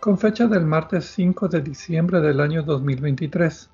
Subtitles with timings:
[0.00, 3.70] con fecha del martes 5 de diciembre del año 2023.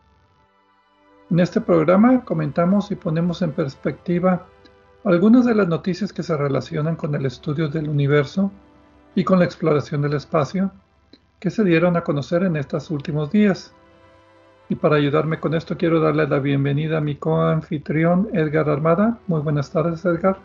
[1.31, 4.47] En este programa comentamos y ponemos en perspectiva
[5.05, 8.53] algunas de las noticias que se relacionan con el estudio del universo
[9.15, 10.71] y con la exploración del espacio
[11.41, 13.75] que se dieron a conocer en estos últimos días.
[14.69, 19.19] Y para ayudarme con esto quiero darle la bienvenida a mi coanfitrión Edgar Armada.
[19.27, 20.39] Muy buenas tardes Edgar.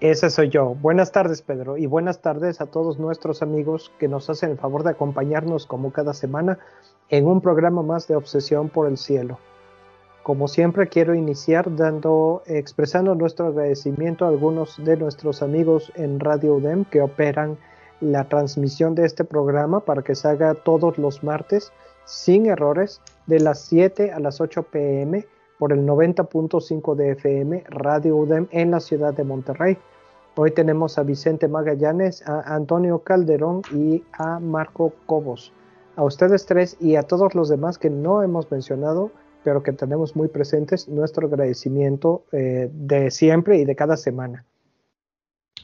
[0.00, 0.76] Ese soy yo.
[0.76, 4.84] Buenas tardes Pedro y buenas tardes a todos nuestros amigos que nos hacen el favor
[4.84, 6.60] de acompañarnos como cada semana
[7.08, 9.40] en un programa más de Obsesión por el Cielo.
[10.22, 16.54] Como siempre, quiero iniciar dando, expresando nuestro agradecimiento a algunos de nuestros amigos en Radio
[16.54, 17.58] UDEM que operan
[18.00, 21.72] la transmisión de este programa para que se haga todos los martes
[22.04, 25.26] sin errores de las 7 a las 8 pm
[25.58, 29.76] por el 90.5 de FM Radio UDEM en la ciudad de Monterrey.
[30.36, 35.52] Hoy tenemos a Vicente Magallanes, a Antonio Calderón y a Marco Cobos.
[35.96, 39.10] A ustedes tres y a todos los demás que no hemos mencionado,
[39.42, 44.44] pero que tenemos muy presentes nuestro agradecimiento eh, de siempre y de cada semana.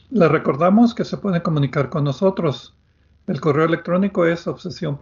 [0.09, 2.75] Les recordamos que se pueden comunicar con nosotros.
[3.27, 4.97] El correo electrónico es obsesión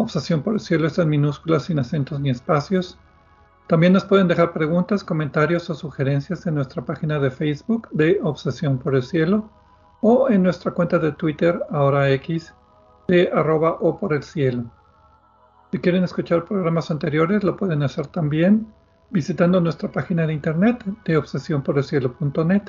[0.00, 2.98] Obsesión por el cielo es en minúsculas sin acentos ni espacios.
[3.66, 8.78] También nos pueden dejar preguntas, comentarios o sugerencias en nuestra página de Facebook de Obsesión
[8.78, 9.50] por el Cielo
[10.00, 14.64] o en nuestra cuenta de Twitter, ahora de o por el cielo.
[15.70, 18.72] Si quieren escuchar programas anteriores, lo pueden hacer también
[19.10, 22.62] visitando nuestra página de internet de obsesiónporelcielo.net.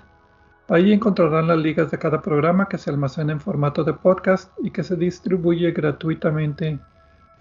[0.67, 4.71] Ahí encontrarán las ligas de cada programa que se almacena en formato de podcast y
[4.71, 6.79] que se distribuye gratuitamente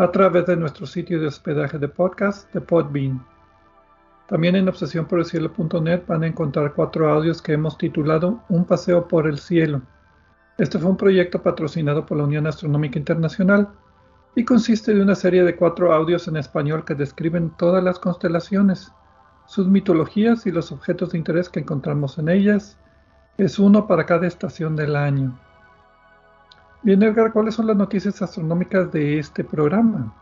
[0.01, 3.23] a través de nuestro sitio de hospedaje de podcast de Podbean.
[4.29, 9.39] También en obsesiónporelcielo.net van a encontrar cuatro audios que hemos titulado Un paseo por el
[9.39, 9.83] cielo.
[10.57, 13.69] Este fue un proyecto patrocinado por la Unión Astronómica Internacional
[14.35, 18.91] y consiste de una serie de cuatro audios en español que describen todas las constelaciones,
[19.45, 22.79] sus mitologías y los objetos de interés que encontramos en ellas.
[23.37, 25.39] Es uno para cada estación del año.
[26.83, 30.15] Bien, Edgar, ¿cuáles son las noticias astronómicas de este programa?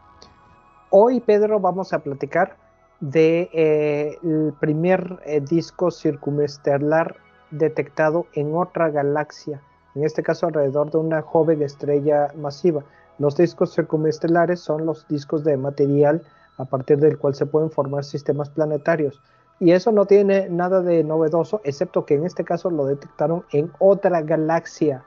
[0.91, 2.57] Hoy, Pedro, vamos a platicar
[2.99, 7.15] del de, eh, primer eh, disco circunestelar
[7.53, 9.63] detectado en otra galaxia,
[9.95, 12.83] en este caso alrededor de una joven estrella masiva.
[13.21, 16.23] Los discos circunestelares son los discos de material
[16.57, 19.23] a partir del cual se pueden formar sistemas planetarios.
[19.61, 23.71] Y eso no tiene nada de novedoso, excepto que en este caso lo detectaron en
[23.79, 25.05] otra galaxia.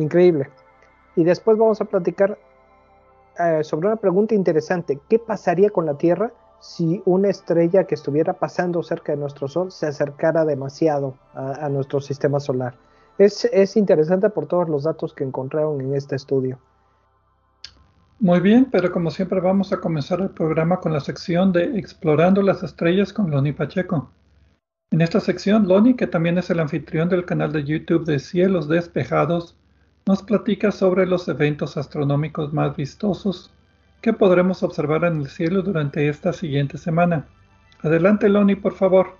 [0.00, 0.48] Increíble.
[1.16, 2.38] Y después vamos a platicar
[3.38, 4.98] eh, sobre una pregunta interesante.
[5.08, 9.70] ¿Qué pasaría con la Tierra si una estrella que estuviera pasando cerca de nuestro Sol
[9.72, 12.74] se acercara demasiado a, nuestro sistema solar?
[13.18, 16.58] es interesante por todos los datos que encontraron en este estudio.
[18.22, 22.42] Muy bien, pero como siempre vamos a comenzar el programa con la sección de Explorando
[22.42, 24.10] las Estrellas con Loni Pacheco.
[24.90, 28.68] En esta sección, Loni, que también es el anfitrión del canal de YouTube de Cielos
[28.68, 29.56] Despejados,
[30.06, 33.52] nos platica sobre los eventos astronómicos más vistosos
[34.00, 37.26] que podremos observar en el cielo durante esta siguiente semana.
[37.82, 39.18] Adelante, Loni, por favor.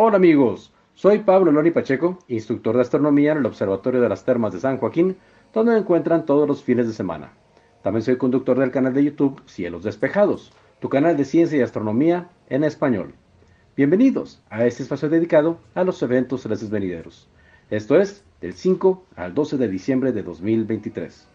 [0.00, 4.52] Hola amigos, soy Pablo Lori Pacheco, instructor de astronomía en el Observatorio de las Termas
[4.52, 5.16] de San Joaquín,
[5.52, 7.32] donde me encuentran todos los fines de semana.
[7.82, 12.28] También soy conductor del canal de YouTube Cielos Despejados, tu canal de ciencia y astronomía
[12.48, 13.14] en español.
[13.76, 17.28] Bienvenidos a este espacio dedicado a los eventos celestes venideros.
[17.70, 21.26] Esto es, del 5 al 12 de diciembre de 2023.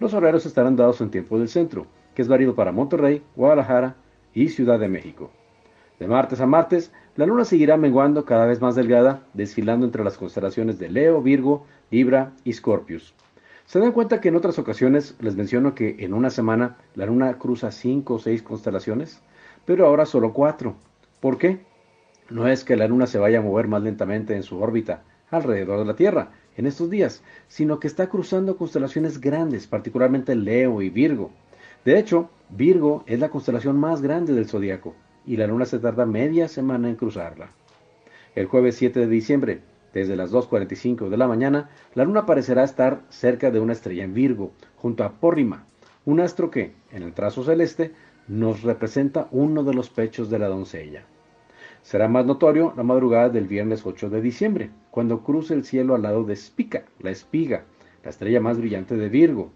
[0.00, 3.96] Los horarios estarán dados en tiempo del centro, que es válido para Monterrey, Guadalajara
[4.34, 5.30] y Ciudad de México.
[6.00, 10.18] De martes a martes, la luna seguirá menguando cada vez más delgada, desfilando entre las
[10.18, 13.14] constelaciones de Leo, Virgo, Libra y Scorpius.
[13.72, 17.38] Se dan cuenta que en otras ocasiones les menciono que en una semana la luna
[17.38, 19.22] cruza cinco o seis constelaciones,
[19.64, 20.76] pero ahora solo cuatro.
[21.20, 21.60] ¿Por qué?
[22.28, 25.78] No es que la luna se vaya a mover más lentamente en su órbita alrededor
[25.78, 30.90] de la Tierra en estos días, sino que está cruzando constelaciones grandes, particularmente Leo y
[30.90, 31.30] Virgo.
[31.86, 34.94] De hecho, Virgo es la constelación más grande del zodiaco
[35.24, 37.48] y la luna se tarda media semana en cruzarla.
[38.34, 43.02] El jueves 7 de diciembre, desde las 2.45 de la mañana, la luna parecerá estar
[43.08, 45.66] cerca de una estrella en Virgo, junto a Pórrima,
[46.04, 47.92] un astro que, en el trazo celeste,
[48.28, 51.04] nos representa uno de los pechos de la doncella.
[51.82, 56.02] Será más notorio la madrugada del viernes 8 de diciembre, cuando cruce el cielo al
[56.02, 57.64] lado de Spica, la espiga,
[58.04, 59.50] la estrella más brillante de Virgo.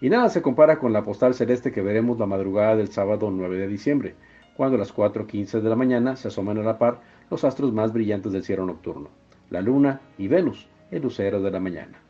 [0.00, 3.58] Y nada se compara con la postal celeste que veremos la madrugada del sábado 9
[3.58, 4.14] de diciembre,
[4.56, 7.00] cuando a las 4.15 de la mañana se asoman a la par
[7.30, 9.08] los astros más brillantes del cielo nocturno,
[9.54, 12.02] la Luna y Venus, el lucero de la mañana.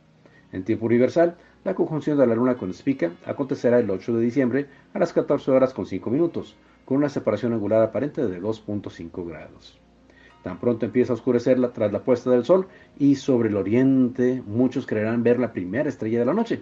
[0.51, 4.65] En tiempo universal, la conjunción de la Luna con Spica acontecerá el 8 de diciembre
[4.95, 6.55] a las 14 horas con 5 minutos,
[6.85, 9.79] con una separación angular aparente de 2.5 grados.
[10.41, 14.87] Tan pronto empieza a oscurecer tras la puesta del sol y sobre el oriente muchos
[14.87, 16.61] creerán ver la primera estrella de la noche.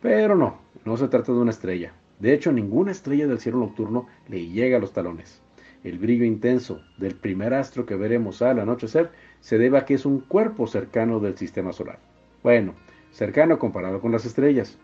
[0.00, 0.56] Pero no,
[0.86, 1.92] no se trata de una estrella.
[2.20, 5.41] De hecho, ninguna estrella del cielo nocturno le llega a los talones.
[5.84, 10.06] El brillo intenso del primer astro que veremos al anochecer se debe a que es
[10.06, 11.98] un cuerpo cercano del sistema solar.
[12.42, 12.74] Bueno,
[13.10, 14.78] cercano comparado con las estrellas.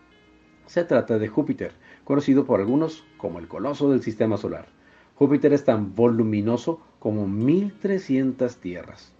[0.65, 1.71] Se trata de Júpiter,
[2.03, 4.67] conocido por algunos como el coloso del sistema solar.
[5.15, 9.13] Júpiter es tan voluminoso como 1300 tierras.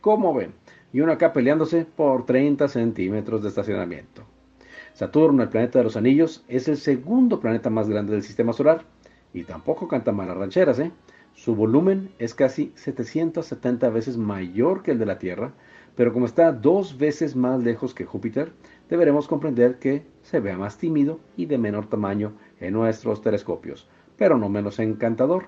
[0.00, 0.52] ¿Cómo ven?
[0.92, 4.22] Y uno acá peleándose por 30 centímetros de estacionamiento.
[4.94, 8.84] Saturno, el planeta de los anillos, es el segundo planeta más grande del sistema solar.
[9.34, 10.92] Y tampoco canta malas rancheras, ¿eh?
[11.36, 15.54] Su volumen es casi 770 veces mayor que el de la Tierra,
[15.94, 18.52] pero como está dos veces más lejos que Júpiter,
[18.90, 24.38] deberemos comprender que se vea más tímido y de menor tamaño en nuestros telescopios pero
[24.38, 25.46] no menos encantador.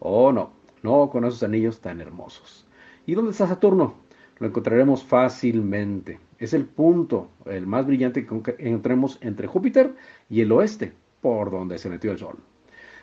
[0.00, 0.52] Oh, no,
[0.82, 2.66] no con esos anillos tan hermosos.
[3.06, 3.94] ¿Y dónde está Saturno?
[4.38, 6.20] Lo encontraremos fácilmente.
[6.38, 9.94] Es el punto, el más brillante que encontremos entre Júpiter
[10.28, 12.36] y el oeste, por donde se metió el Sol.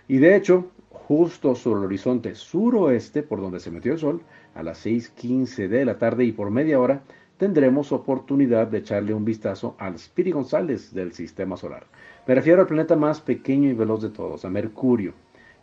[0.08, 4.22] Y de hecho, justo sobre el horizonte suroeste, por donde se metió el Sol,
[4.56, 7.04] a las 6.15 de la tarde y por media hora,
[7.38, 11.86] tendremos oportunidad de echarle un vistazo al Spiri González del Sistema Solar.
[12.26, 15.14] Me refiero al planeta más pequeño y veloz de todos, a Mercurio.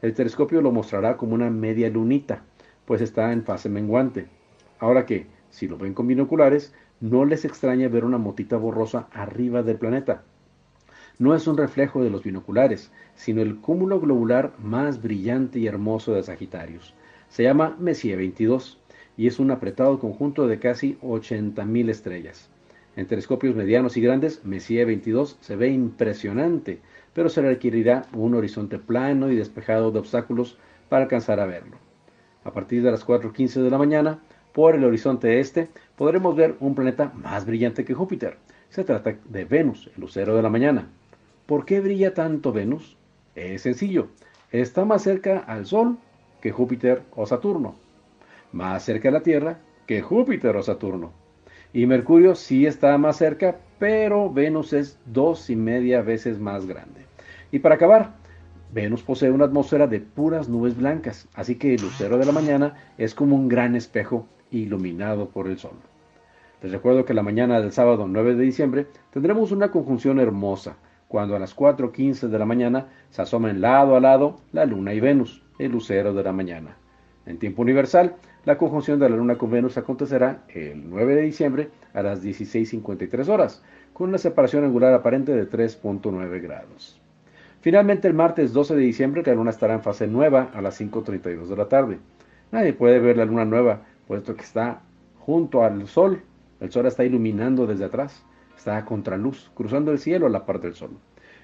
[0.02, 2.44] El telescopio lo mostrará como una media lunita,
[2.84, 4.26] pues está en fase menguante.
[4.78, 9.62] Ahora que, si lo ven con binoculares, no les extraña ver una motita borrosa arriba
[9.62, 10.22] del planeta.
[11.18, 16.14] No es un reflejo de los binoculares, sino el cúmulo globular más brillante y hermoso
[16.14, 16.94] de Sagitarius.
[17.28, 18.78] Se llama Messier 22
[19.16, 22.50] y es un apretado conjunto de casi 80.000 estrellas.
[22.96, 26.80] En telescopios medianos y grandes, Messier 22 se ve impresionante,
[27.14, 31.76] pero se requerirá un horizonte plano y despejado de obstáculos para alcanzar a verlo.
[32.44, 34.18] A partir de las 4.15 de la mañana,
[34.52, 38.36] por el horizonte este, podremos ver un planeta más brillante que Júpiter.
[38.68, 40.88] Se trata de Venus, el lucero de la mañana.
[41.46, 42.96] ¿Por qué brilla tanto Venus?
[43.34, 44.08] Es sencillo,
[44.50, 45.98] está más cerca al Sol
[46.40, 47.74] que Júpiter o Saturno,
[48.52, 51.12] más cerca a la Tierra que Júpiter o Saturno.
[51.72, 57.06] Y Mercurio sí está más cerca, pero Venus es dos y media veces más grande.
[57.50, 58.14] Y para acabar,
[58.72, 62.74] Venus posee una atmósfera de puras nubes blancas, así que el lucero de la mañana
[62.98, 65.76] es como un gran espejo iluminado por el sol.
[66.62, 70.76] Les recuerdo que la mañana del sábado 9 de diciembre tendremos una conjunción hermosa,
[71.12, 75.00] cuando a las 4.15 de la mañana se asoman lado a lado la luna y
[75.00, 76.78] Venus, el lucero de la mañana.
[77.26, 78.16] En tiempo universal,
[78.46, 83.28] la conjunción de la Luna con Venus acontecerá el 9 de diciembre a las 16.53
[83.28, 86.98] horas, con una separación angular aparente de 3.9 grados.
[87.60, 91.46] Finalmente, el martes 12 de diciembre, la Luna estará en fase nueva a las 5.32
[91.46, 91.98] de la tarde.
[92.52, 94.80] Nadie puede ver la Luna nueva, puesto que está
[95.18, 96.22] junto al Sol.
[96.58, 98.24] El Sol está iluminando desde atrás,
[98.62, 100.96] está a contraluz, cruzando el cielo a la parte del Sol.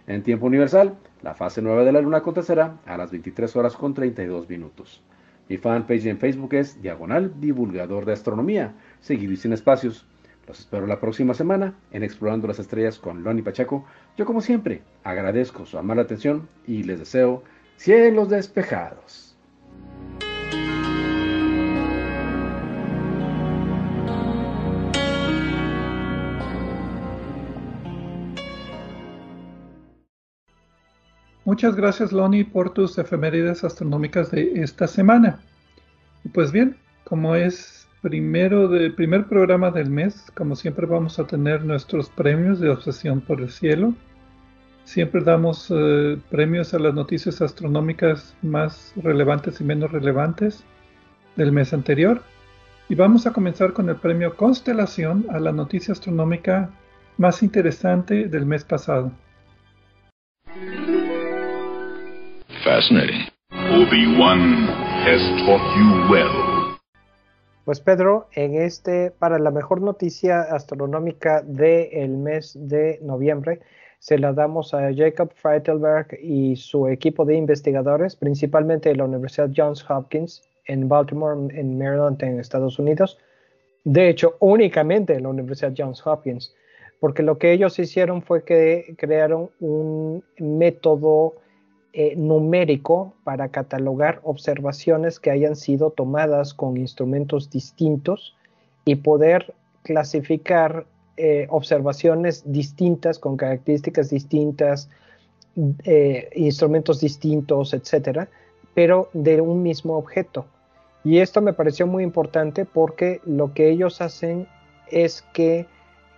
[0.07, 3.93] En tiempo universal, la fase nueva de la Luna acontecerá a las 23 horas con
[3.93, 5.03] 32 minutos.
[5.49, 10.07] Mi fanpage en Facebook es Diagonal Divulgador de Astronomía, seguido y sin espacios.
[10.47, 13.85] Los espero la próxima semana en Explorando las Estrellas con Loni Pacheco.
[14.17, 17.43] Yo como siempre agradezco su amable atención y les deseo
[17.77, 19.28] cielos despejados.
[31.59, 35.41] Muchas gracias Loni por tus efemérides astronómicas de esta semana.
[36.33, 41.65] Pues bien, como es primero de, primer programa del mes, como siempre vamos a tener
[41.65, 43.93] nuestros premios de obsesión por el cielo.
[44.85, 50.63] Siempre damos eh, premios a las noticias astronómicas más relevantes y menos relevantes
[51.35, 52.23] del mes anterior.
[52.89, 56.71] Y vamos a comenzar con el premio Constelación a la noticia astronómica
[57.17, 59.11] más interesante del mes pasado.
[62.69, 63.25] Fascinating.
[63.51, 64.67] Obi-Wan
[65.01, 66.77] has taught you well.
[67.65, 73.61] Pues Pedro, en este, para la mejor noticia astronómica del mes de noviembre,
[74.01, 79.51] se la damos a Jacob Freitelberg y su equipo de investigadores, principalmente de la Universidad
[79.57, 83.19] Johns Hopkins, en Baltimore, en Maryland, en Estados Unidos.
[83.85, 86.55] De hecho, únicamente en la Universidad Johns Hopkins,
[87.01, 91.37] porque lo que ellos hicieron fue que crearon un método
[91.93, 98.37] eh, numérico para catalogar observaciones que hayan sido tomadas con instrumentos distintos
[98.85, 104.89] y poder clasificar eh, observaciones distintas con características distintas,
[105.85, 108.29] eh, instrumentos distintos, etcétera,
[108.75, 110.47] pero de un mismo objeto.
[111.05, 114.47] Y esto me pareció muy importante porque lo que ellos hacen
[114.91, 115.67] es que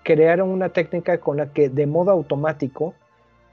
[0.02, 2.94] crearon una técnica con la que de modo automático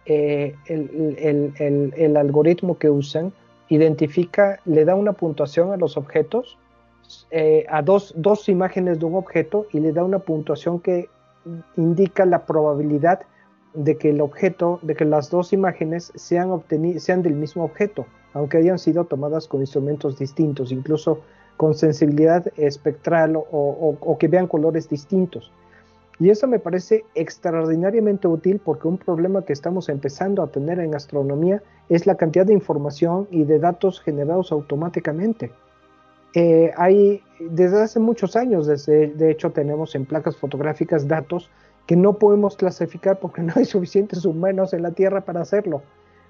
[0.08, 3.34] eh, el, algoritmo que usan
[3.70, 6.58] identifica, le da una puntuación a los objetos,
[7.32, 11.10] eh, a dos, dos, imágenes de un objeto y le da una puntuación que
[11.76, 13.22] indica la probabilidad
[13.74, 16.64] de que el objeto, de que las dos imágenes sean,
[16.98, 18.06] sean del mismo objeto
[18.38, 21.22] aunque hayan sido tomadas con instrumentos distintos, incluso
[21.58, 25.52] con sensibilidad espectral o, que vean colores distintos.
[26.20, 30.96] Y eso me parece extraordinariamente útil porque un problema que estamos empezando a tener en
[30.96, 35.52] astronomía es la cantidad de información y de datos generados automáticamente.
[36.34, 41.50] Eh, hay, desde hace muchos años, desde, de hecho, tenemos en placas fotográficas datos
[41.86, 45.82] que no podemos clasificar porque no hay suficientes humanos en la Tierra para hacerlo.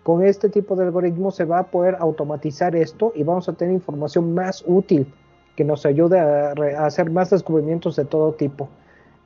[0.03, 3.73] Con este tipo de algoritmos se va a poder automatizar esto y vamos a tener
[3.73, 5.13] información más útil
[5.57, 6.53] que nos ayude a,
[6.85, 8.69] hacer más descubrimientos de todo tipo.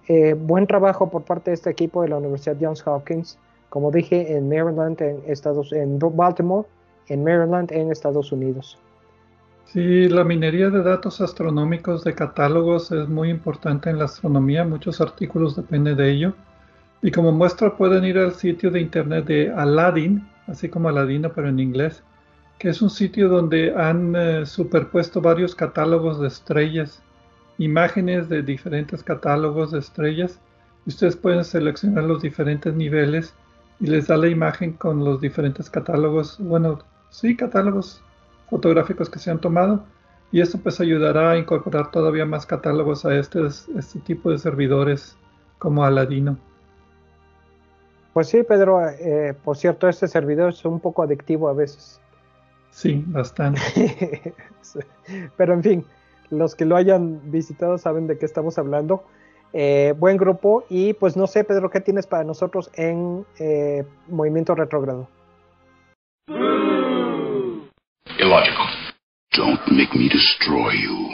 [0.08, 3.38] Eh, buen trabajo por parte de este equipo de la Universidad Johns Hopkins,
[3.70, 6.67] como dije, en Maryland, en, Estados, en Baltimore,
[7.08, 8.77] en Maryland, en Estados Unidos.
[9.65, 15.00] Sí, la minería de datos astronómicos de catálogos es muy importante en la astronomía, muchos
[15.00, 16.34] artículos dependen de ello.
[17.01, 21.48] Y como muestra pueden ir al sitio de internet de Aladdin, así como Aladino, pero
[21.48, 22.03] en inglés,
[22.60, 27.01] que es un sitio donde han eh, superpuesto varios catálogos de estrellas,
[27.63, 30.39] imágenes de diferentes catálogos de estrellas,
[30.86, 33.36] y ustedes pueden seleccionar los diferentes niveles
[33.80, 38.03] y les da la imagen con los diferentes catálogos, bueno, sí, catálogos
[38.50, 39.84] fotográficos que se han tomado,
[40.32, 45.18] y esto pues ayudará a incorporar todavía más catálogos a este, este tipo de servidores
[45.60, 46.38] como Aladino.
[48.13, 52.01] Pues sí, Pedro, eh, por cierto, este servidor es un poco adictivo a veces.
[52.72, 54.34] Sí, bastante.
[55.38, 55.86] Pero en fin,
[56.31, 59.03] los que lo hayan visitado saben de qué estamos hablando.
[59.53, 64.55] Eh, buen grupo y pues no sé, Pedro, ¿qué tienes para nosotros en eh, Movimiento
[64.55, 65.09] Retrógrado?
[68.17, 68.67] Illogical.
[69.35, 71.09] Don't make me destroy you.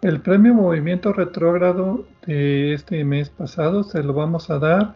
[0.00, 4.94] El premio Movimiento Retrógrado de este mes pasado se lo vamos a dar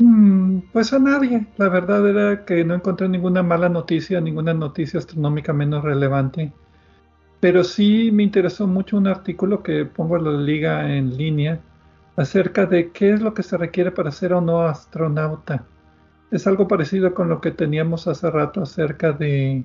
[0.00, 1.46] mm, pues a nadie.
[1.56, 6.52] La verdad era que no encontré ninguna mala noticia, ninguna noticia astronómica menos relevante.
[7.46, 11.60] Pero sí me interesó mucho un artículo que pongo en la liga en línea
[12.16, 15.64] acerca de qué es lo que se requiere para ser o no astronauta.
[16.32, 19.62] Es algo parecido con lo que teníamos hace rato acerca de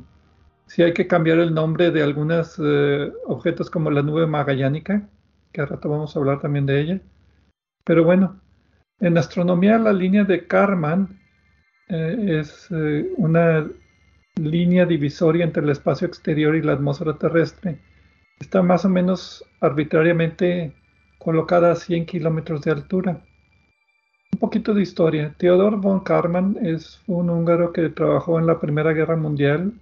[0.68, 5.10] si hay que cambiar el nombre de algunos eh, objetos como la nube magallánica,
[5.52, 7.02] que al rato vamos a hablar también de ella.
[7.84, 8.40] Pero bueno,
[9.00, 11.20] en astronomía la línea de Karman
[11.90, 13.68] eh, es eh, una
[14.36, 17.80] línea divisoria entre el espacio exterior y la atmósfera terrestre.
[18.40, 20.74] Está más o menos arbitrariamente
[21.20, 23.22] colocada a 100 kilómetros de altura.
[24.34, 25.36] Un poquito de historia.
[25.38, 29.74] Theodor von Karman es un húngaro que trabajó en la Primera Guerra Mundial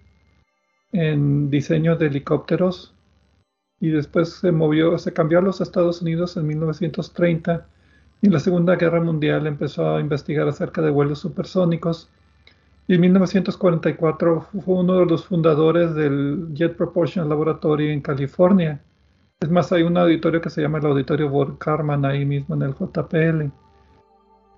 [0.91, 2.93] en diseño de helicópteros
[3.79, 7.67] y después se movió, se cambió a los Estados Unidos en 1930
[8.21, 12.09] y en la Segunda Guerra Mundial empezó a investigar acerca de vuelos supersónicos
[12.89, 18.81] y en 1944 fue uno de los fundadores del Jet Propulsion Laboratory en California.
[19.39, 22.63] Es más, hay un auditorio que se llama el Auditorio Von Karman ahí mismo en
[22.63, 23.51] el JPL.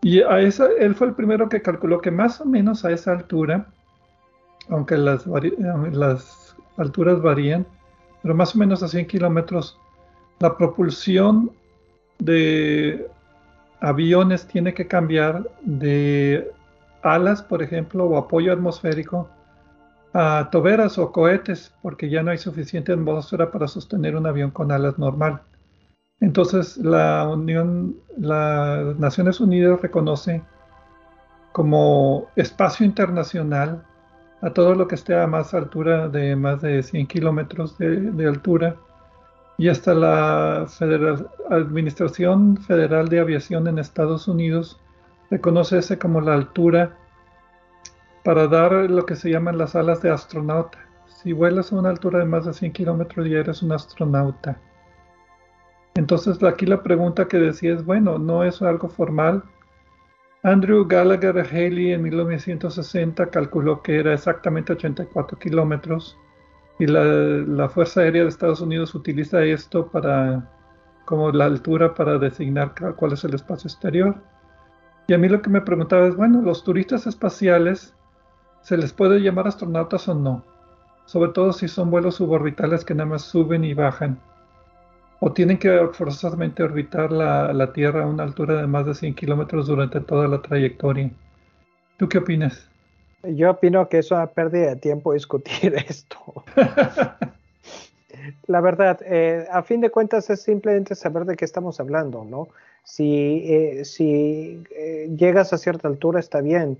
[0.02, 3.12] Y a esa, él fue el primero que calculó que más o menos a esa
[3.12, 3.68] altura,
[4.70, 7.68] aunque las, las alturas varían,
[8.22, 9.78] pero más o menos a 100 kilómetros,
[10.40, 11.52] la propulsión
[12.20, 13.10] de
[13.82, 16.50] aviones tiene que cambiar de
[17.04, 19.30] alas, por ejemplo, o apoyo atmosférico,
[20.14, 24.72] a toberas o cohetes, porque ya no hay suficiente atmósfera para sostener un avión con
[24.72, 25.42] alas normal.
[26.20, 30.44] Entonces la Unión, las Naciones Unidas reconoce
[31.52, 33.84] como espacio internacional
[34.42, 38.76] a todo lo que esté a más altura de más de 100 kilómetros de, altura
[39.58, 40.68] y hasta la
[41.50, 44.80] Administración Federal de Aviación en Estados Unidos
[45.32, 46.96] reconoce ese como la altura
[48.24, 50.78] para dar lo que se llaman las alas de astronauta.
[51.08, 54.60] Si vuelas a una altura de más de 100 kilómetros ya eres un astronauta.
[55.96, 59.44] Entonces aquí la pregunta que decía es, bueno, no es algo formal.
[60.44, 66.18] Andrew Gallagher Haley en 1960 calculó que era exactamente 84 kilómetros
[66.80, 70.50] y la, Fuerza Aérea de Estados Unidos utiliza esto para
[71.06, 74.16] como la altura para designar cuál es el espacio exterior.
[75.12, 77.94] Y a mí lo que me preguntaba es, bueno, los turistas espaciales,
[78.62, 80.42] ¿se les puede llamar astronautas o no?
[81.04, 84.18] Sobre todo si son vuelos suborbitales que nada más suben y bajan
[85.20, 89.68] o tienen que forzosamente orbitar la, Tierra a una altura de más de 100 kilómetros
[89.68, 91.12] durante toda la trayectoria.
[91.98, 92.70] ¿Tú qué opinas?
[93.24, 96.46] Yo opino que es una pérdida de tiempo discutir esto.
[98.48, 102.48] la verdad, eh, a fin de cuentas es simplemente saber de qué estamos hablando, ¿no?
[102.84, 106.78] Si, eh, si eh, llegas a cierta altura está bien.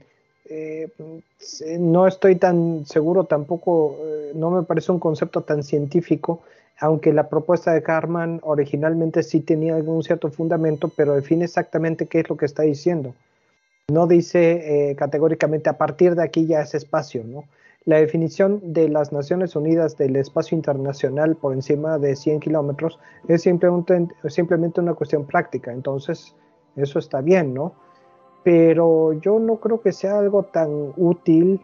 [1.80, 3.98] no estoy tan seguro tampoco,
[4.34, 6.42] no me parece un concepto tan científico
[6.82, 12.22] aunque la propuesta de Carman originalmente sí tenía algún cierto fundamento, pero define exactamente qué
[12.22, 13.14] es lo que está diciendo.
[13.92, 17.44] No dice eh, categóricamente a partir de aquí ya es espacio, ¿no?
[17.84, 23.42] La definición de las Naciones Unidas del espacio internacional por encima de 100 kilómetros es
[23.42, 26.36] simplemente, una cuestión práctica, entonces
[26.76, 27.74] eso está bien, ¿no?
[28.44, 31.60] Pero yo no creo que sea algo tan útil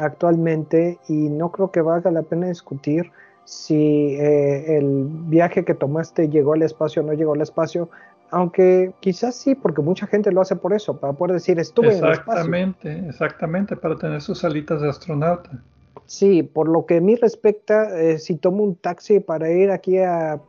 [0.00, 3.12] actualmente y no creo que valga la pena discutir
[3.44, 7.90] si eh, el viaje que tomaste llegó al espacio o no llegó al espacio,
[8.30, 12.04] aunque quizás sí, porque mucha gente lo hace por eso, para poder decir estuve en
[12.04, 12.32] el espacio.
[12.32, 15.50] Exactamente, exactamente, para tener sus alitas de astronauta.
[16.06, 19.98] Sí, por lo que a mí respecta, eh, si tomo un taxi para ir aquí
[19.98, 20.40] al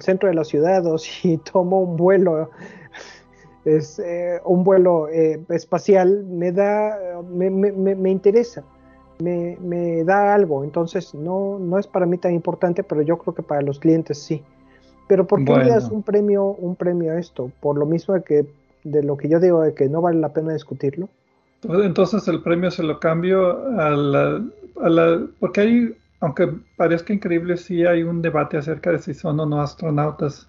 [0.00, 2.50] centro de la ciudad o si tomo un vuelo,
[3.64, 6.96] es, eh, un vuelo espacial, me da,
[7.30, 8.64] me, me, me interesa
[9.20, 10.64] me, da algo.
[10.64, 14.18] Entonces, no, no es para mí tan importante, pero yo creo que para los clientes
[14.18, 14.42] sí.
[15.10, 17.50] Pero ¿por qué le das un premio, un premio a esto?
[17.58, 18.46] Por lo mismo que
[18.84, 21.08] de lo que yo digo de que no vale la pena discutirlo.
[21.62, 24.40] Pues entonces el premio se lo cambio a la,
[24.80, 29.40] a la, porque hay, aunque parezca increíble, sí hay un debate acerca de si son
[29.40, 30.48] o no astronautas.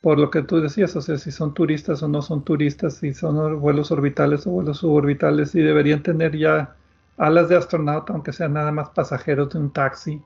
[0.00, 3.12] Por lo que tú decías, o sea, si son turistas o no son turistas, si
[3.12, 6.74] son vuelos orbitales o vuelos suborbitales, y deberían tener ya
[7.18, 10.22] alas de astronauta, aunque sean nada más pasajeros de un taxi,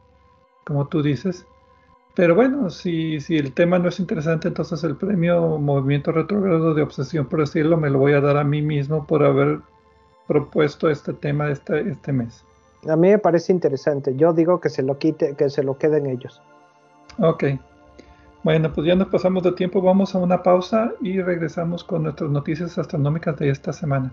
[0.65, 1.45] como tú dices.
[2.15, 6.83] Pero bueno, si, si el tema no es interesante, entonces el premio Movimiento Retrogrado de
[6.83, 9.61] Obsesión por el Cielo me lo voy a dar a mí mismo por haber
[10.29, 12.45] propuesto este tema este, este mes.
[12.89, 14.15] A mí me parece interesante.
[14.17, 16.43] Yo digo que se lo quite, que se lo queden ellos.
[17.19, 17.45] Ok.
[18.43, 19.81] Bueno, pues ya nos pasamos de tiempo.
[19.81, 24.13] Vamos a una pausa y regresamos con nuestras noticias astronómicas de esta semana.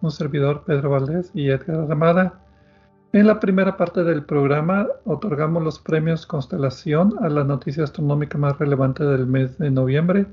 [0.00, 2.40] Un servidor, Pedro Valdés y Edgar Ramada.
[3.12, 8.58] En la primera parte del programa otorgamos los premios Constelación a la noticia astronómica más
[8.58, 10.26] relevante del mes de noviembre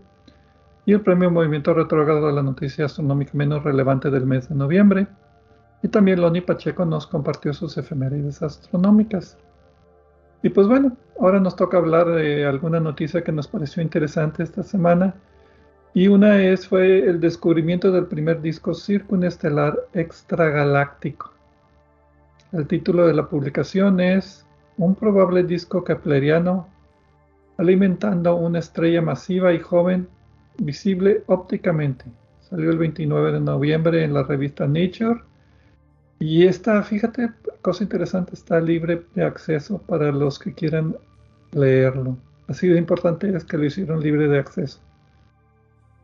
[0.85, 5.07] y el premio Movimiento Retrógrado a la noticia astronómica menos relevante del mes de noviembre.
[5.83, 9.37] Y también Loni Pacheco nos compartió sus efemérides astronómicas.
[10.43, 14.63] Y pues bueno, ahora nos toca hablar de alguna noticia que nos pareció interesante esta
[14.63, 15.15] semana.
[15.93, 21.33] Y una es fue el descubrimiento del primer disco circunestelar extragaláctico.
[22.53, 24.45] El título de la publicación es
[24.77, 26.67] Un probable disco kepleriano
[27.57, 30.07] alimentando una estrella masiva y joven
[30.57, 32.05] visible ópticamente.
[32.39, 35.21] Salió el 29 de noviembre en la revista Nature
[36.19, 40.95] y esta, fíjate, cosa interesante, está libre de acceso para los que quieran
[41.51, 42.17] leerlo.
[42.47, 44.79] Así de importante es que lo hicieron libre de acceso.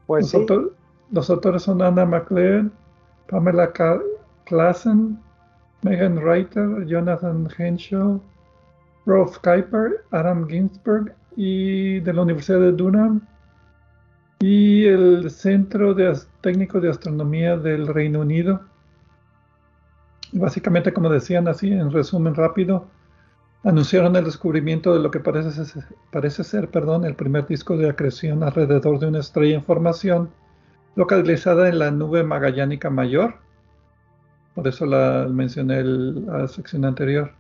[0.08, 2.72] Los, autores son Anna McLean,
[3.30, 3.72] Pamela
[4.46, 5.20] Klassen,
[5.82, 8.22] Megan Reiter, Jonathan Henshaw,
[9.06, 13.22] Rolf Kuiper, Adam Ginsberg y de la Universidad de Durham
[14.40, 18.62] y el Centro de Técnico de Astronomía del Reino Unido.
[20.34, 22.88] Básicamente, como decían así, en resumen rápido,
[23.64, 29.00] anunciaron el descubrimiento de lo que parece ser, perdón, el primer disco de acreción alrededor
[29.00, 30.30] de una estrella en formación
[30.96, 33.36] localizada en la nube magallánica mayor.
[34.56, 37.34] Por eso la mencioné en la sección anterior.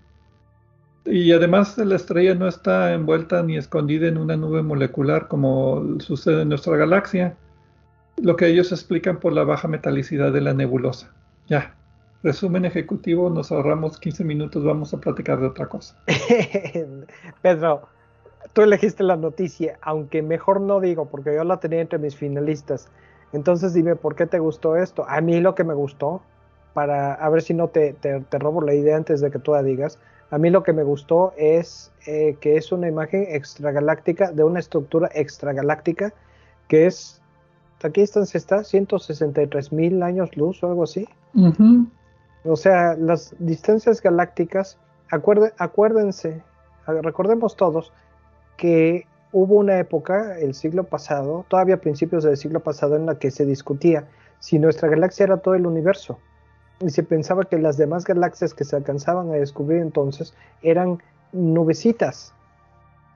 [1.06, 6.42] Y además la estrella no está envuelta ni escondida en una nube molecular como sucede
[6.42, 7.38] en nuestra galaxia,
[8.22, 11.14] lo que ellos explican por la baja metalicidad de la nebulosa.
[11.48, 11.77] Ya,
[12.28, 15.96] resumen ejecutivo, nos ahorramos 15 minutos, vamos a platicar de otra cosa.
[17.42, 17.88] Pedro,
[18.52, 22.90] tú elegiste la noticia, aunque mejor no digo, porque yo la tenía entre mis finalistas.
[23.32, 25.06] Entonces dime, ¿por qué te gustó esto?
[25.08, 26.22] A mí lo que me gustó,
[26.74, 29.64] para a ver si no te, te, robo la idea antes de que tú la
[29.64, 29.98] digas,
[30.30, 34.60] a mí lo que me gustó es eh, que es una imagen extragaláctica de una
[34.60, 36.14] estructura extragaláctica
[36.68, 37.22] que es,
[37.82, 38.66] ¿a qué distancia está?
[38.66, 41.08] 163 mil años luz o algo así.
[42.48, 44.78] O sea, las distancias galácticas,
[45.10, 46.42] acuérdense,
[46.86, 47.92] recordemos todos
[48.56, 53.32] que hubo una época, el siglo pasado, todavía principios del siglo pasado, en la que
[53.32, 54.08] se discutía
[54.40, 56.20] si nuestra galaxia era todo el universo.
[56.80, 61.00] Y se pensaba que las demás galaxias que se alcanzaban a descubrir entonces eran
[61.34, 62.34] nubecitas.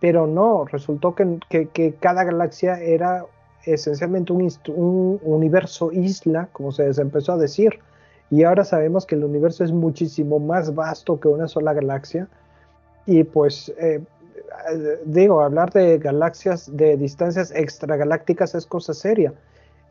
[0.02, 3.26] Pero no, resultó que, cada galaxia era
[3.66, 7.80] esencialmente un, un universo isla, como se empezó a decir
[8.32, 12.30] y ahora sabemos que el universo es muchísimo más vasto que una sola galaxia.
[13.06, 14.02] Y pues, eh,
[15.04, 19.34] digo, hablar de galaxias, de distancias extragalácticas es cosa seria.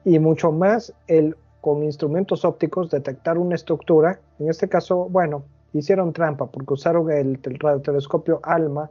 [0.07, 4.19] Y mucho más el con instrumentos ópticos detectar una estructura.
[4.39, 5.43] En este caso, bueno,
[5.75, 8.91] hicieron trampa porque usaron el, radiotelescopio ALMA.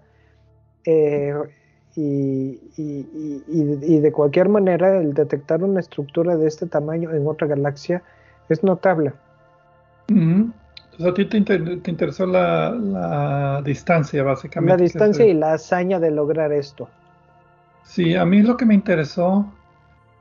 [0.86, 1.34] Eh,
[1.96, 8.04] y, y, de cualquier manera, el detectar una estructura de este tamaño en otra galaxia
[8.48, 9.12] es notable.
[10.10, 11.56] Entonces a ti te,
[11.90, 14.78] interesó la, distancia, básicamente.
[14.78, 16.90] La distancia y la hazaña de lograr esto.
[17.84, 19.52] Sí, a mí lo que me interesó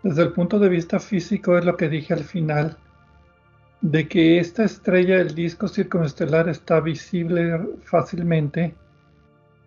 [0.03, 2.77] desde el punto de vista físico es lo que dije al final,
[3.81, 8.75] de que esta estrella, el disco circunestelar, está visible fácilmente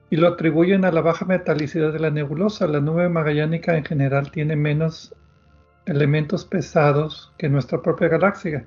[0.09, 2.67] y lo atribuyen a la baja metalicidad de la nebulosa.
[2.67, 5.13] La nube magallánica en general tiene menos
[5.85, 8.65] elementos pesados que nuestra propia galaxia.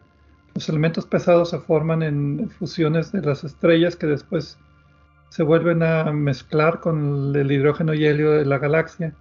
[0.55, 4.57] Los elementos pesados se forman en fusiones de las estrellas que después
[5.29, 9.15] se vuelven a mezclar con el hidrógeno y helio de la galaxia.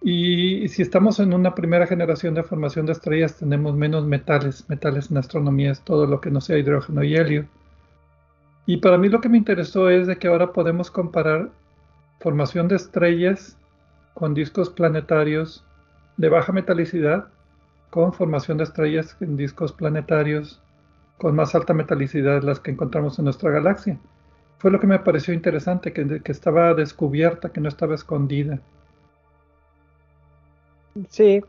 [0.00, 4.68] Y si estamos en una primera generación de formación de estrellas, tenemos menos metales.
[4.68, 7.46] Metales en astronomía es todo lo que no sea hidrógeno y helio.
[8.66, 11.50] Y para mí lo que me interesó es de que ahora podemos comparar
[12.18, 13.56] formación de estrellas
[14.14, 15.64] con discos planetarios
[16.16, 17.28] de baja metalicidad
[17.92, 20.62] con formación de estrellas en discos planetarios
[21.18, 23.98] con más alta metalicidad las que encontramos en nuestra galaxia.
[24.56, 28.60] Fue lo que me pareció interesante, que, estaba descubierta, que no estaba escondida.
[31.10, 31.44] Sí,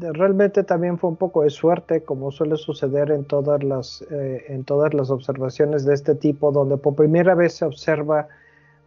[0.00, 4.64] realmente también fue un poco de suerte, como suele suceder en todas las, eh, en
[4.64, 8.26] todas las observaciones de este tipo, donde por primera vez se observa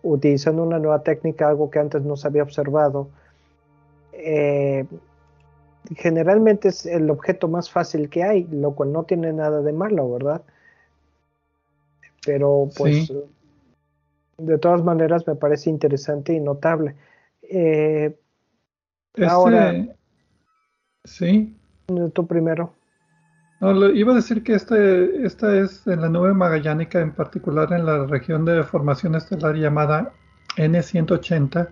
[0.04, 3.08] utilizando una nueva técnica algo que antes no se había observado.
[4.12, 4.86] Eh,
[5.95, 10.12] generalmente es el objeto más fácil que hay, lo cual no tiene nada de malo,
[10.12, 10.41] ¿verdad?
[12.26, 13.12] Pero pues
[14.38, 16.95] de todas maneras me parece interesante y notable.
[17.41, 18.15] Eh,
[19.28, 19.73] ahora,
[21.04, 21.56] sí.
[22.13, 22.73] Tú primero.
[23.60, 27.86] No, iba a decir que este, esta es en la nube magallánica, en particular en
[27.86, 30.13] la región de formación estelar llamada
[30.58, 31.69] N180.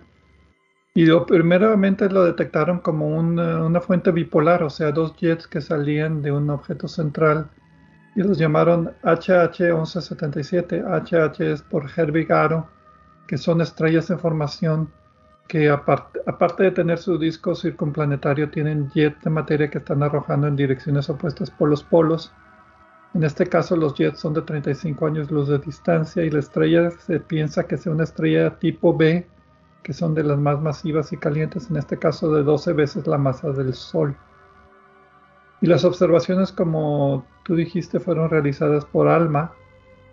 [0.96, 5.60] Y lo, primeramente lo detectaron como una, una, fuente bipolar, o sea, dos jets que
[5.60, 7.50] salían de un objeto central
[8.14, 10.82] y los llamaron HH1177.
[10.82, 12.70] HH es por Herbig Aro,
[13.28, 14.90] que son estrellas en formación
[15.48, 20.46] que aparte, aparte de tener su disco circunplanetario, tienen jets de materia que están arrojando
[20.46, 22.32] en direcciones opuestas por los polos.
[23.12, 26.90] En este caso, los jets son de 35 años luz de distancia y la estrella
[26.90, 29.26] se piensa que sea una estrella tipo B,
[29.86, 33.18] que son de las más masivas y calientes, en este caso de 12 veces la
[33.18, 34.16] masa del Sol.
[35.60, 39.52] Y las observaciones, como tú dijiste, fueron realizadas por ALMA,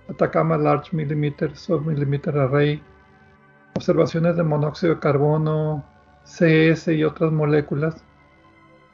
[0.08, 2.84] Atacama Large Millimeter Submillimeter Array,
[3.74, 5.84] observaciones de monóxido de carbono,
[6.24, 8.06] CS y otras moléculas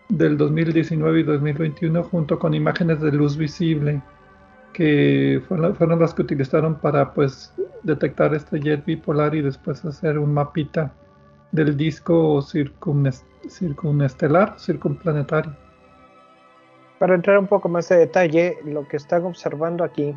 [0.08, 4.02] del 2019 y 2021 junto con imágenes de luz visible
[4.74, 7.54] que fueron, las que utilizaron para pues
[7.84, 10.94] detectar este jet bipolar y después hacer un mapita
[11.52, 15.56] del disco circunestelar, circunplanetario.
[17.00, 20.14] Para entrar un poco más de detalle, lo que están observando aquí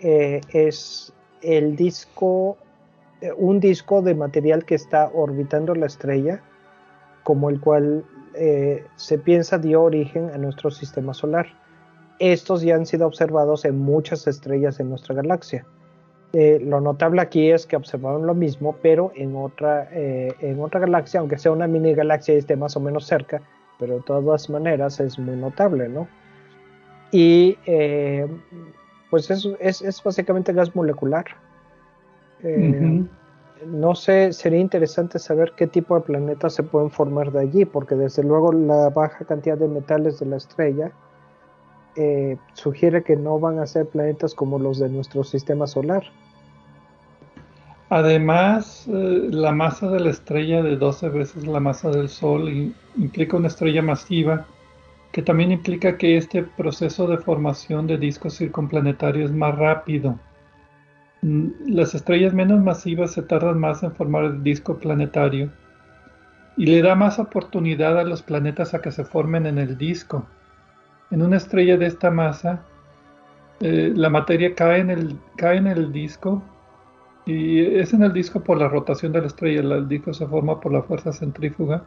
[0.00, 2.58] eh, es el disco
[3.20, 6.40] eh, un disco de material que está orbitando la estrella,
[7.24, 11.46] como el cual eh, se piensa dio origen a nuestro sistema solar.
[12.18, 15.64] Estos ya han sido observados en muchas estrellas de nuestra galaxia.
[16.32, 21.20] Eh, lo notable aquí es que observaron lo mismo, pero en otra, en otra galaxia,
[21.20, 23.40] aunque sea una mini galaxia y esté más o menos cerca,
[23.78, 26.06] pero de todas maneras es muy notable, ¿no?
[27.12, 27.56] Y
[29.10, 31.24] pues es, es, es básicamente gas molecular.
[32.42, 33.04] Eh,
[33.66, 37.94] no sé, sería interesante saber qué tipo de planetas se pueden formar de allí, porque
[37.94, 40.92] desde luego la baja cantidad de metales de la estrella
[41.98, 46.04] eh, sugiere que no van a ser planetas como los de nuestro sistema solar.
[47.90, 53.36] Además, eh, la masa de la estrella de 12 veces la masa del Sol implica
[53.36, 54.46] una estrella masiva,
[55.12, 60.18] que también implica que este proceso de formación de discos circunplanetarios es más rápido
[61.22, 65.50] Mm, las estrellas menos masivas se tardan más en formar el disco planetario
[66.56, 70.26] y le da más oportunidad a los planetas a que se formen en el disco.
[71.10, 72.64] En una estrella de esta masa,
[73.60, 76.42] eh, la materia cae en, el, cae en el disco
[77.26, 79.60] y es en el disco por la rotación de la estrella.
[79.60, 81.84] El disco se forma por la fuerza centrífuga.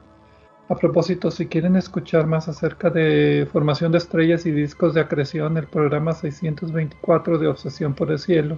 [0.70, 5.58] A propósito, si quieren escuchar más acerca de formación de estrellas y discos de acreción,
[5.58, 8.58] el programa 624 de Obsesión por el Cielo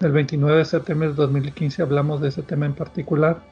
[0.00, 3.42] el 29 de septiembre de 2015 hablamos de ese tema en particular.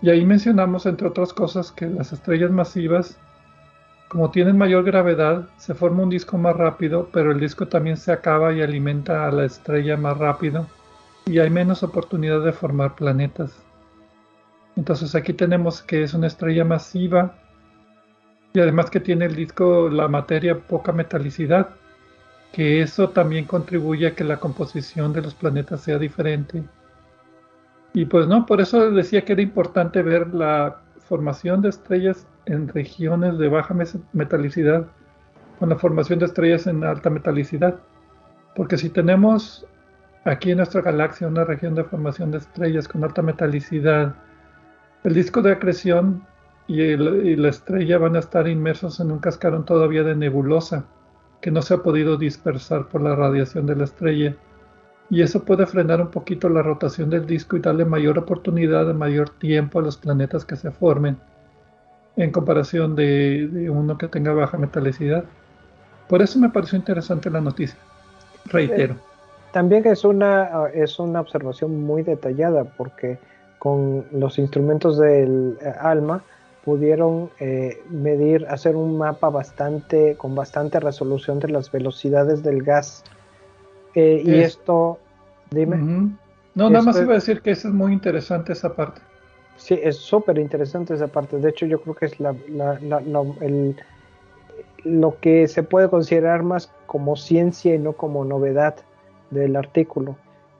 [0.00, 3.18] Y ahí mencionamos, entre otras cosas, que las estrellas masivas,
[4.08, 8.10] como tienen mayor gravedad, se forma un disco más rápido, pero el disco también se
[8.10, 10.66] acaba y alimenta a la estrella más rápido
[11.26, 13.62] y hay menos oportunidad de formar planetas.
[14.76, 17.34] Entonces aquí tenemos que es una estrella masiva
[18.54, 21.68] y además que tiene el disco, la materia, poca metalicidad
[22.52, 26.62] que eso también contribuye a que la composición de los planetas sea diferente.
[27.92, 32.68] Y pues no, por eso decía que era importante ver la formación de estrellas en
[32.68, 33.74] regiones de baja
[34.12, 34.86] metalicidad
[35.58, 37.80] con la formación de estrellas en alta metalicidad.
[38.54, 39.66] Porque si tenemos
[40.24, 44.14] aquí en nuestra galaxia una región de formación de estrellas con alta metalicidad,
[45.04, 46.26] el disco de acreción
[46.66, 50.84] y, y la estrella van a estar inmersos en un cascarón todavía de nebulosa
[51.40, 54.36] que no se ha podido dispersar por la radiación de la estrella,
[55.10, 58.94] y eso puede frenar un poquito la rotación del disco y darle mayor oportunidad de
[58.94, 61.16] mayor tiempo a los planetas que se formen,
[62.16, 65.24] en comparación de, uno que tenga baja metalicidad.
[66.08, 67.78] Por eso me pareció interesante la noticia.
[68.46, 68.94] Reitero.
[68.94, 68.98] Eh,
[69.52, 73.18] también es una, es una observación muy detallada porque
[73.58, 76.22] con los instrumentos del eh, ALMA
[76.64, 83.04] pudieron eh, medir, hacer un mapa bastante, con bastante resolución de las velocidades del gas.
[83.98, 85.00] Eh, y esto,
[85.50, 85.76] dime.
[86.54, 89.00] No, nada más iba a decir que eso es muy interesante esa parte.
[89.56, 91.38] Sí, es súper interesante esa parte.
[91.38, 92.30] De hecho, yo creo que es la,
[93.40, 93.76] el,
[94.84, 98.76] lo que se puede considerar más como ciencia y no como novedad
[99.32, 100.16] del artículo.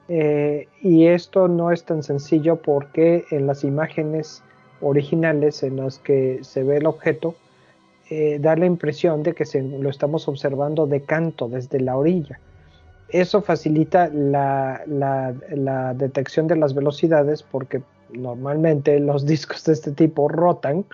[0.09, 4.43] Eh, y esto no es tan sencillo porque en las imágenes
[4.81, 7.35] originales en las que se ve el objeto,
[8.09, 12.39] eh, da la impresión de que se, lo estamos observando de canto desde la orilla.
[13.11, 17.81] Eso facilita la, la, detección de las velocidades porque
[18.13, 20.85] normalmente los discos de este tipo rotan.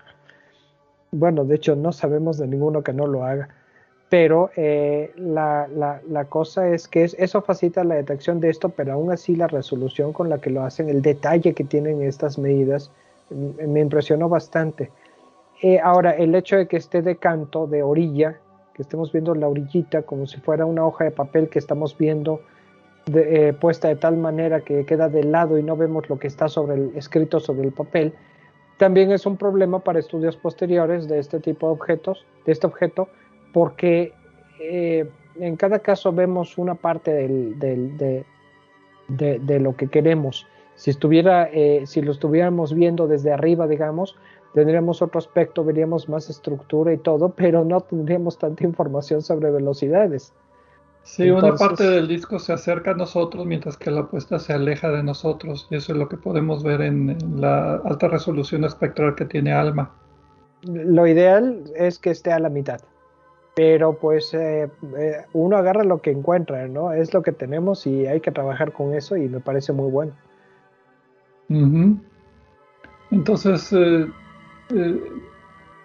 [1.11, 3.49] Bueno, de hecho no sabemos de ninguno que no lo haga.
[4.09, 9.11] Pero eh, la, la, cosa es que eso facilita la detección de esto, pero aún
[9.11, 12.91] así la resolución con la que lo hacen, el detalle que tienen estas medidas,
[13.29, 14.91] me impresionó bastante.
[15.61, 18.39] Eh, ahora, el hecho de que esté de canto, de orilla,
[18.75, 22.41] que estemos viendo la orillita como si fuera una hoja de papel que estamos viendo
[23.13, 26.49] eh, puesta de tal manera que queda de lado y no vemos lo que está
[26.49, 28.13] sobre el, escrito sobre el papel,
[28.77, 33.07] también es un problema para estudios posteriores de este tipo de objetos, de este objeto,
[33.53, 34.11] porque
[34.59, 35.07] eh,
[35.39, 38.25] en cada caso vemos una parte de,
[39.59, 40.45] lo que queremos.
[40.75, 44.17] Si, estuviera, eh, si lo estuviéramos viendo desde arriba, digamos,
[44.55, 50.33] tendríamos otro aspecto, veríamos más estructura y todo, pero no tendríamos tanta información sobre velocidades.
[51.03, 54.89] Sí, una parte del disco se acerca a nosotros mientras que la apuesta se aleja
[54.89, 55.67] de nosotros.
[55.69, 59.91] Y eso es lo que podemos ver en, la alta resolución espectral que tiene ALMA.
[60.63, 62.79] Lo ideal es que esté a la mitad.
[63.55, 66.93] Pero pues eh, eh, uno agarra lo que encuentra, ¿no?
[66.93, 70.13] Es lo que tenemos y hay que trabajar con eso y me parece muy bueno.
[73.11, 74.07] Entonces, eh,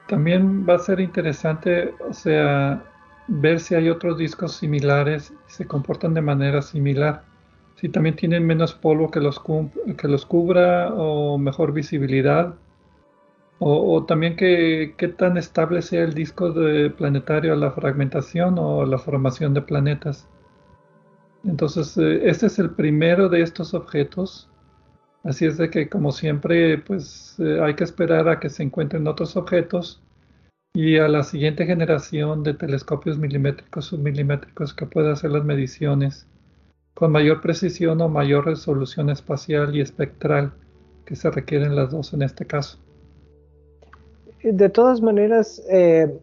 [0.07, 2.85] también va a ser interesante, o sea,
[3.29, 7.23] ver si hay otros discos similares y se comportan de manera similar.
[7.77, 9.41] Si también tienen menos polvo que los,
[9.97, 12.55] que los cubra o mejor visibilidad.
[13.63, 18.99] O, también qué tan estable sea el disco de planetario a la fragmentación o la
[18.99, 20.27] formación de planetas.
[21.45, 24.50] Entonces, eh, este es el primero de estos objetos.
[25.23, 29.07] Así es de que, como siempre, pues eh, hay que esperar a que se encuentren
[29.07, 30.03] otros objetos
[30.73, 36.27] y a la siguiente generación de telescopios milimétricos submilimétricos que pueda hacer las mediciones
[36.95, 40.53] con mayor precisión o mayor resolución espacial y espectral
[41.05, 42.79] que se requieren las dos en este caso.
[44.43, 46.19] De todas maneras, eh,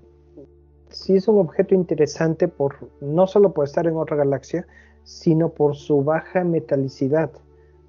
[0.90, 4.66] sí es un objeto interesante por no solo por estar en otra galaxia,
[5.04, 7.32] sino por su baja metalicidad,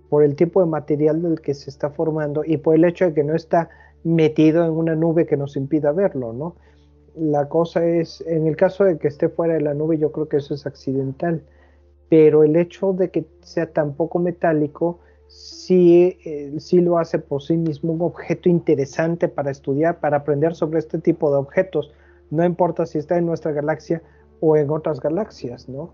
[0.09, 3.15] por el tipo de material del que se está formando y por el hecho de
[3.15, 3.69] que no está
[4.05, 6.57] metido en una nube que nos impida verlo, ¿no?
[7.15, 10.29] La cosa es, en el caso de que esté fuera de la nube, yo creo
[10.29, 11.43] que eso es accidental,
[12.09, 17.43] pero el hecho de que sea tan poco metálico, sí, eh, sí lo hace por
[17.43, 21.93] sí mismo un objeto interesante para estudiar, para aprender sobre este tipo de objetos,
[22.31, 24.03] no importa si está en nuestra galaxia
[24.41, 25.91] o en otras galaxias, ¿no?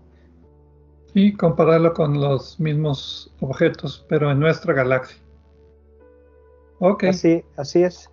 [1.15, 5.17] Y compararlo con los mismos objetos, pero en nuestra galaxia.
[6.79, 7.05] Ok.
[7.05, 8.09] Así, así es.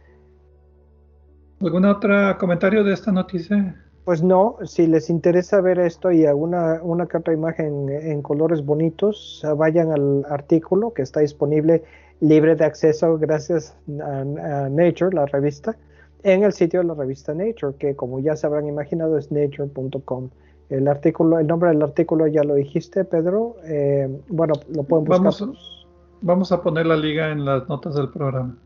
[1.60, 3.76] ¿Algún otro comentario de esta noticia?
[4.04, 8.64] Pues no, si les interesa ver esto y alguna una que otra imagen en colores
[8.64, 11.84] bonitos, vayan al artículo que está disponible
[12.20, 15.76] libre de acceso gracias a, Nature, la revista,
[16.22, 20.30] en el sitio de la revista Nature, que como ya se habrán imaginado es nature.com.
[20.72, 23.56] El artículo, el nombre del artículo ya lo dijiste, Pedro.
[23.64, 25.24] Eh, bueno, lo pueden buscar.
[25.24, 25.86] Vamos,
[26.22, 28.56] Vamos a poner la liga en las notas del programa.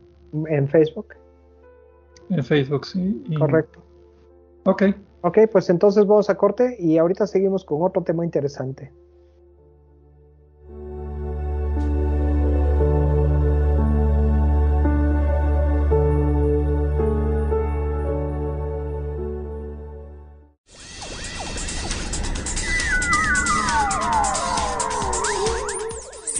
[0.47, 1.15] ¿En Facebook?
[2.29, 3.23] En Facebook, sí.
[3.37, 3.79] Correcto.
[4.65, 4.83] Ok.
[5.21, 8.91] Ok, pues entonces vamos a corte y ahorita seguimos con otro tema interesante.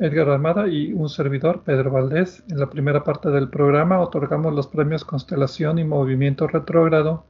[0.00, 2.42] Edgar Armada y un servidor, Pedro Valdés.
[2.48, 7.26] En la primera parte del programa otorgamos los premios Constelación y Movimiento Retrógrado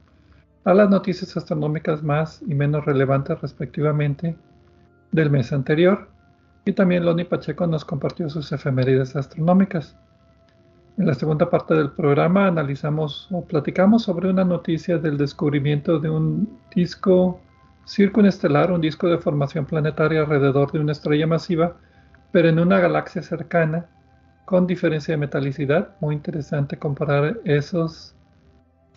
[0.63, 4.37] a las noticias astronómicas más y menos relevantes respectivamente
[5.11, 6.07] del mes anterior.
[6.63, 9.97] Y también Loni Pacheco nos compartió sus efemérides astronómicas.
[10.97, 16.09] En la segunda parte del programa analizamos o platicamos sobre una noticia del descubrimiento de
[16.09, 17.41] un disco
[17.85, 21.75] circunestelar, un disco de formación planetaria alrededor de una estrella masiva,
[22.31, 23.87] pero en una galaxia cercana,
[24.45, 25.95] con diferencia de metalicidad.
[26.01, 28.15] Muy interesante comparar esas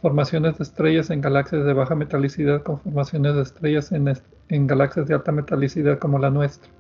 [0.03, 4.13] formaciones de estrellas en galaxias de baja metalicidad con formaciones de estrellas en,
[4.49, 6.71] en galaxias de alta metalicidad como la nuestra.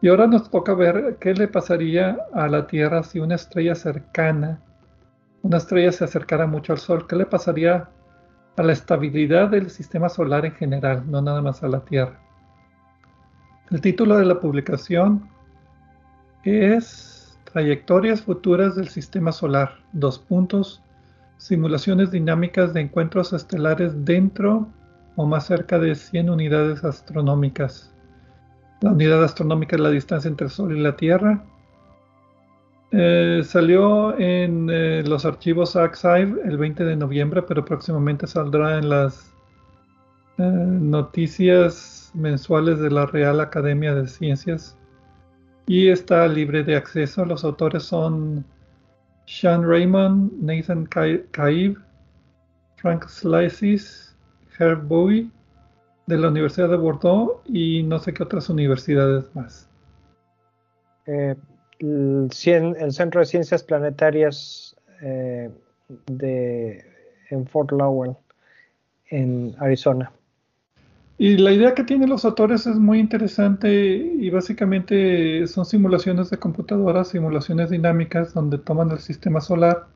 [0.00, 4.60] Y ahora nos toca ver qué le pasaría a la Tierra si una estrella cercana,
[5.42, 7.88] una estrella se acercara mucho al Sol, qué le pasaría
[8.56, 12.20] a la estabilidad del sistema solar en general, no nada más a la Tierra.
[13.70, 15.28] El título de la publicación
[16.42, 20.82] es Trayectorias futuras del sistema solar, dos puntos,
[21.36, 24.68] simulaciones dinámicas de encuentros estelares dentro
[25.16, 27.92] o más cerca de 100 unidades astronómicas.
[28.80, 31.44] La unidad astronómica es la distancia entre el Sol y la Tierra.
[32.90, 38.88] Eh, salió en eh, los archivos Archive el 20 de noviembre, pero próximamente saldrá en
[38.88, 39.30] las
[40.38, 44.76] eh, noticias mensuales de la Real Academia de Ciencias
[45.66, 47.24] y está libre de acceso.
[47.24, 48.44] Los autores son
[49.26, 51.78] Sean Raymond, Nathan Caib,
[52.76, 54.16] Frank Slices,
[54.58, 55.30] Herb Bowie
[56.06, 59.68] de la Universidad de Bordeaux y no sé qué otras universidades más.
[61.06, 61.36] Eh,
[61.80, 65.50] el, Centro de Ciencias Planetarias eh,
[66.06, 66.84] de,
[67.30, 68.16] en Fort Lowell,
[69.10, 70.10] en Arizona.
[71.20, 76.38] Y la idea que tienen los autores es muy interesante y básicamente son simulaciones de
[76.38, 79.88] computadoras, simulaciones dinámicas donde toman el sistema solar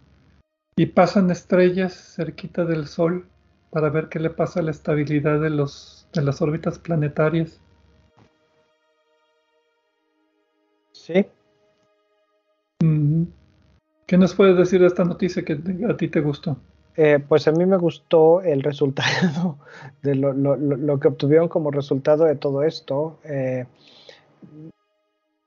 [0.75, 3.29] y pasan estrellas cerquita del Sol
[3.71, 7.61] para ver qué le pasa a la estabilidad de los de las órbitas planetarias.
[10.91, 11.25] Sí.
[14.07, 15.59] ¿Qué nos puedes decir de esta noticia que
[15.89, 16.59] a ti te gustó?
[16.97, 19.59] Eh, pues a mí me gustó el resultado
[20.03, 23.19] de lo, que obtuvieron como resultado de todo esto.
[23.25, 23.67] Eh,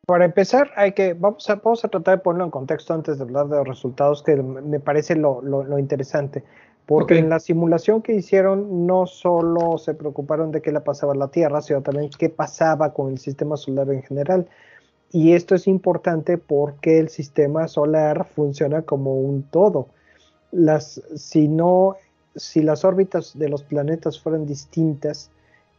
[0.05, 3.23] para empezar, hay que vamos a, vamos a tratar de ponerlo en contexto antes de
[3.23, 6.43] hablar de los resultados, que me parece lo, interesante.
[6.85, 11.15] Porque en la simulación que hicieron no solo se preocuparon de qué le pasaba a
[11.15, 14.47] la Tierra, sino también qué pasaba con el sistema solar en general.
[15.11, 19.87] Y esto es importante porque el sistema solar funciona como un todo.
[20.55, 21.97] Las, si, no,
[22.35, 25.29] si las órbitas de los planetas fueran distintas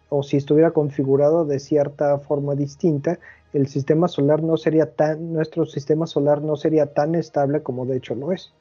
[0.09, 3.19] o si estuviera configurado de cierta forma distinta,
[3.53, 7.97] el sistema solar no sería tan, nuestro sistema solar no sería tan estable como de
[7.97, 8.53] hecho lo es.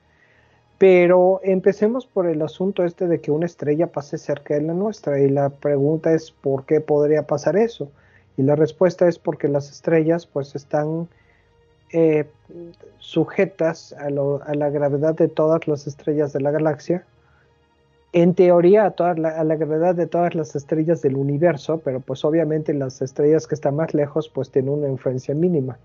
[0.78, 5.20] Pero empecemos por el asunto este de que una estrella pase cerca de la nuestra
[5.20, 7.90] y la pregunta es ¿por qué podría pasar eso?
[8.38, 11.08] Y la respuesta es porque las estrellas pues están
[11.98, 12.26] eh,
[13.00, 17.06] sujetas a, la gravedad de todas las estrellas de la galaxia.
[18.12, 23.02] En teoría a, la gravedad de todas las estrellas del universo, pero pues obviamente las
[23.02, 25.78] estrellas que están más lejos pues tienen una influencia mínima.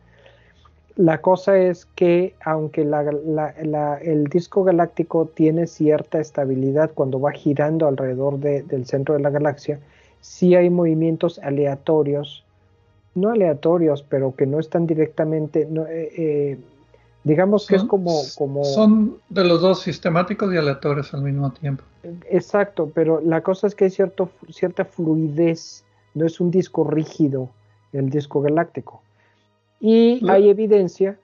[0.96, 8.40] La cosa es que aunque el disco galáctico tiene cierta estabilidad cuando va girando alrededor
[8.40, 9.78] del centro de la galaxia,
[10.20, 12.44] sí hay movimientos aleatorios,
[13.14, 16.58] no aleatorios, pero que no están directamente, eh, eh,
[17.24, 18.64] digamos que es como, como...
[18.64, 21.84] Son de los dos sistemáticos y aleatorios al mismo tiempo.
[22.28, 25.84] Exacto, pero la cosa es que hay cierto, cierta fluidez,
[26.14, 27.50] no es un disco rígido
[27.92, 29.02] el disco galáctico.
[29.80, 31.18] Y hay evidencia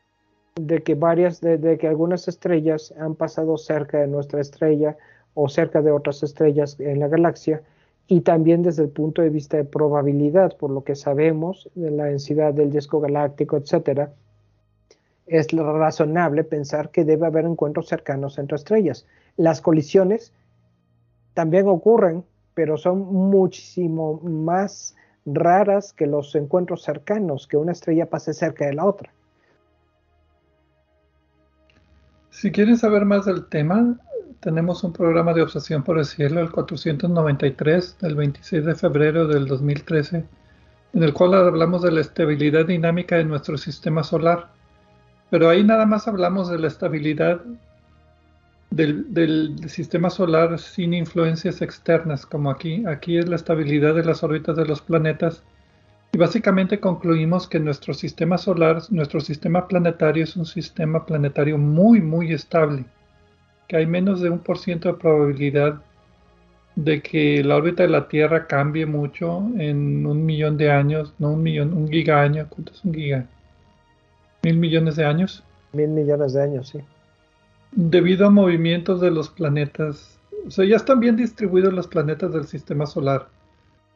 [0.55, 4.97] de que varias, de, que algunas estrellas han pasado cerca de nuestra estrella
[5.35, 7.63] o cerca de otras estrellas en la galaxia,
[8.09, 12.05] y también desde el punto de vista de probabilidad, por lo que sabemos de la
[12.05, 14.13] densidad del disco galáctico, etcétera,
[15.27, 19.07] es razonable pensar que debe haber encuentros cercanos entre estrellas.
[19.37, 20.33] Las colisiones
[21.35, 24.95] también ocurren, pero son muchísimo más
[25.27, 29.13] raras que los encuentros cercanos, que una estrella pase cerca de la otra.
[32.31, 33.99] Si quieren saber más del tema,
[34.41, 39.47] tenemos un programa de obsesión por el cielo, el 493, del 26 de febrero del
[39.47, 40.25] 2013,
[40.95, 44.51] en el cual hablamos de la estabilidad dinámica de nuestro sistema solar.
[45.31, 47.41] Pero ahí nada más hablamos de la estabilidad
[48.71, 52.85] del, sistema solar sin influencias externas, como aquí.
[52.87, 55.43] Aquí es la estabilidad de las órbitas de los planetas.
[56.13, 62.01] Y básicamente concluimos que nuestro sistema solar, nuestro sistema planetario es un sistema planetario muy,
[62.01, 62.85] muy estable.
[63.69, 65.83] Que hay menos de un por ciento de probabilidad
[66.75, 71.33] de que la órbita de la Tierra cambie mucho en un millón de años, no
[71.33, 72.47] un millón, un giga año.
[72.49, 73.27] ¿Cuánto es un giga?
[74.43, 75.43] ¿Mil millones de años?
[75.73, 76.81] Mil millones de años, sí
[77.77, 80.19] debido a movimientos de los planetas.
[80.47, 83.29] O sea, ya están bien distribuidos los planetas del sistema solar.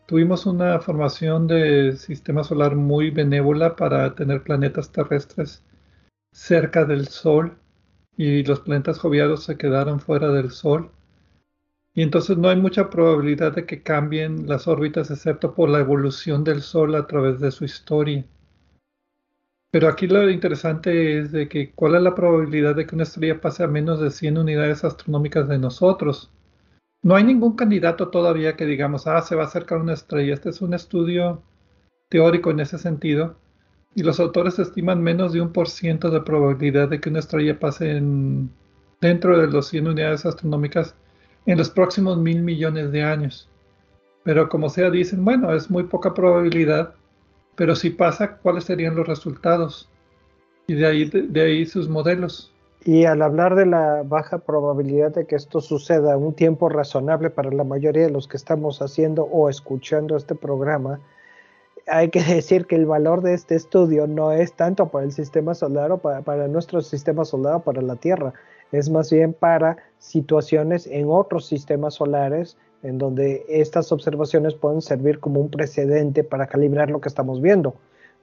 [0.06, 5.62] Tuvimos una formación de sistema solar muy benévola para tener planetas terrestres
[6.32, 7.56] cerca del Sol
[8.20, 10.90] y los planetas joviados se quedaron fuera del Sol.
[11.94, 16.44] Y entonces no hay mucha probabilidad de que cambien las órbitas excepto por la evolución
[16.44, 18.26] del Sol a través de su historia.
[19.70, 23.40] Pero aquí lo interesante es de que cuál es la probabilidad de que una estrella
[23.40, 26.30] pase a menos de 100 unidades astronómicas de nosotros.
[27.02, 30.34] No hay ningún candidato todavía que digamos, ah, se va a acercar una estrella.
[30.34, 31.42] Este es un estudio
[32.10, 33.36] teórico en ese sentido.
[33.94, 37.58] Y los autores estiman menos de un por ciento de probabilidad de que una estrella
[37.58, 38.50] pase en,
[39.00, 40.94] dentro de los 100 unidades astronómicas
[41.46, 43.48] en los próximos mil millones de años.
[44.22, 46.94] Pero como sea, dicen, bueno, es muy poca probabilidad
[47.60, 49.86] pero si pasa, ¿cuáles serían los resultados?
[50.66, 52.50] Y de ahí, de, ahí sus modelos.
[52.86, 57.50] Y al hablar de la baja probabilidad de que esto suceda un tiempo razonable para
[57.50, 61.00] la mayoría de los que estamos haciendo o escuchando este programa,
[61.90, 65.54] hay que decir que el valor de este estudio no es tanto para el sistema
[65.54, 68.32] solar o para, nuestro sistema solar o para la Tierra,
[68.72, 75.18] es más bien para situaciones en otros sistemas solares en donde estas observaciones pueden servir
[75.18, 77.74] como un precedente para calibrar lo que estamos viendo.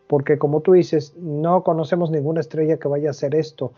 [0.08, 3.74] Porque como tú dices, no conocemos ninguna estrella que vaya a hacer esto.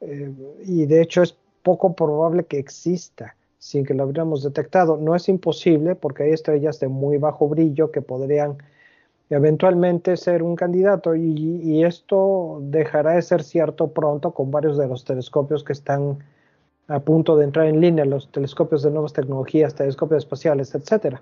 [0.00, 0.32] Eh,
[0.64, 4.96] y de hecho es poco probable que exista sin que lo hubiéramos detectado.
[4.96, 8.58] No es imposible porque hay estrellas de muy bajo brillo que podrían
[9.34, 15.04] eventualmente ser un candidato y, esto dejará de ser cierto pronto con varios de los
[15.04, 16.18] telescopios que están
[16.88, 21.16] a punto de entrar en línea los telescopios de nuevas tecnologías, telescopios espaciales, etc.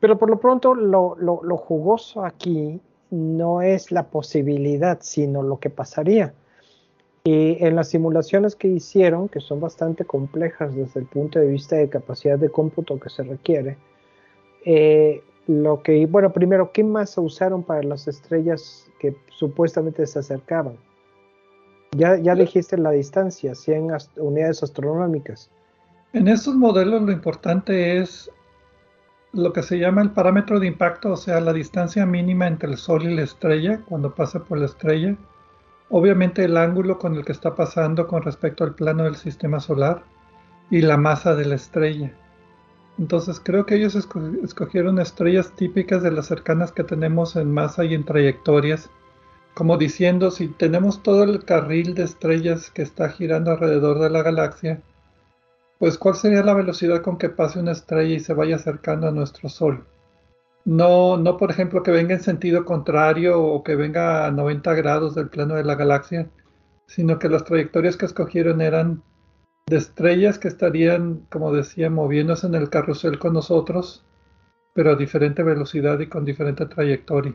[0.00, 6.32] Pero por lo pronto lo, jugoso aquí no es la posibilidad, sino lo que pasaría.
[7.24, 11.76] Y en las simulaciones que hicieron, que son bastante complejas desde el punto de vista
[11.76, 13.78] de capacidad de cómputo que se requiere,
[14.64, 20.76] eh, lo que, bueno, primero, ¿qué más usaron para las estrellas que supuestamente se acercaban?
[21.92, 25.50] Ya, ya dijiste la distancia, 100 unidades astronómicas.
[26.12, 28.30] En estos modelos lo importante es
[29.32, 32.76] lo que se llama el parámetro de impacto, o sea, la distancia mínima entre el
[32.76, 35.16] Sol y la estrella cuando pasa por la estrella.
[35.90, 40.02] Obviamente el ángulo con el que está pasando con respecto al plano del sistema solar
[40.70, 42.12] y la masa de la estrella.
[42.98, 47.94] Entonces creo que ellos escogieron estrellas típicas de las cercanas que tenemos en masa y
[47.94, 48.90] en trayectorias
[49.56, 54.22] como diciendo, si tenemos todo el carril de estrellas que está girando alrededor de la
[54.22, 54.82] galaxia,
[55.78, 59.12] pues cuál sería la velocidad con que pase una estrella y se vaya acercando a
[59.12, 59.86] nuestro Sol.
[60.66, 65.14] No, no por ejemplo que venga en sentido contrario o que venga a 90 grados
[65.14, 66.28] del plano de la galaxia,
[66.86, 69.02] sino que las trayectorias que escogieron eran
[69.66, 74.04] de estrellas que estarían, como decía, moviéndose en el carrusel con nosotros,
[74.74, 77.34] pero a diferente velocidad y con diferente trayectoria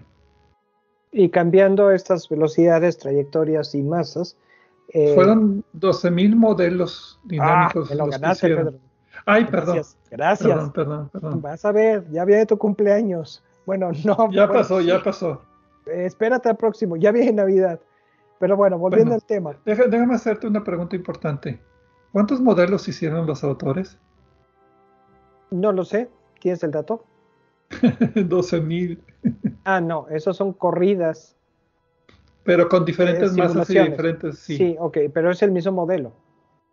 [1.11, 4.38] y cambiando estas velocidades, trayectorias y masas.
[4.89, 7.91] Eh, Fueron 12.000 modelos dinámicos.
[7.91, 8.73] Ah, lo ganaste, Pedro.
[9.25, 9.82] Ay, perdón.
[10.09, 10.47] Gracias.
[10.47, 13.43] Perdón, perdón, perdón, Vas a ver, ya viene tu cumpleaños.
[13.65, 14.32] Bueno, no.
[14.32, 15.41] Ya pasó, ya pasó.
[15.86, 17.79] espérate al próximo, ya viene Navidad.
[18.39, 19.55] Pero bueno, volviendo al tema.
[19.65, 21.59] déjame hacerte una pregunta importante.
[22.12, 23.97] ¿Cuántos modelos hicieron los autores?
[25.49, 26.09] No lo sé.
[26.39, 27.03] ¿Tienes el dato?
[27.70, 28.99] 12.000.
[29.64, 31.38] Ah, no, esos son corridas.
[32.43, 34.57] Pero con diferentes masas y diferentes, sí.
[34.57, 36.12] Sí, ok, pero es el mismo modelo.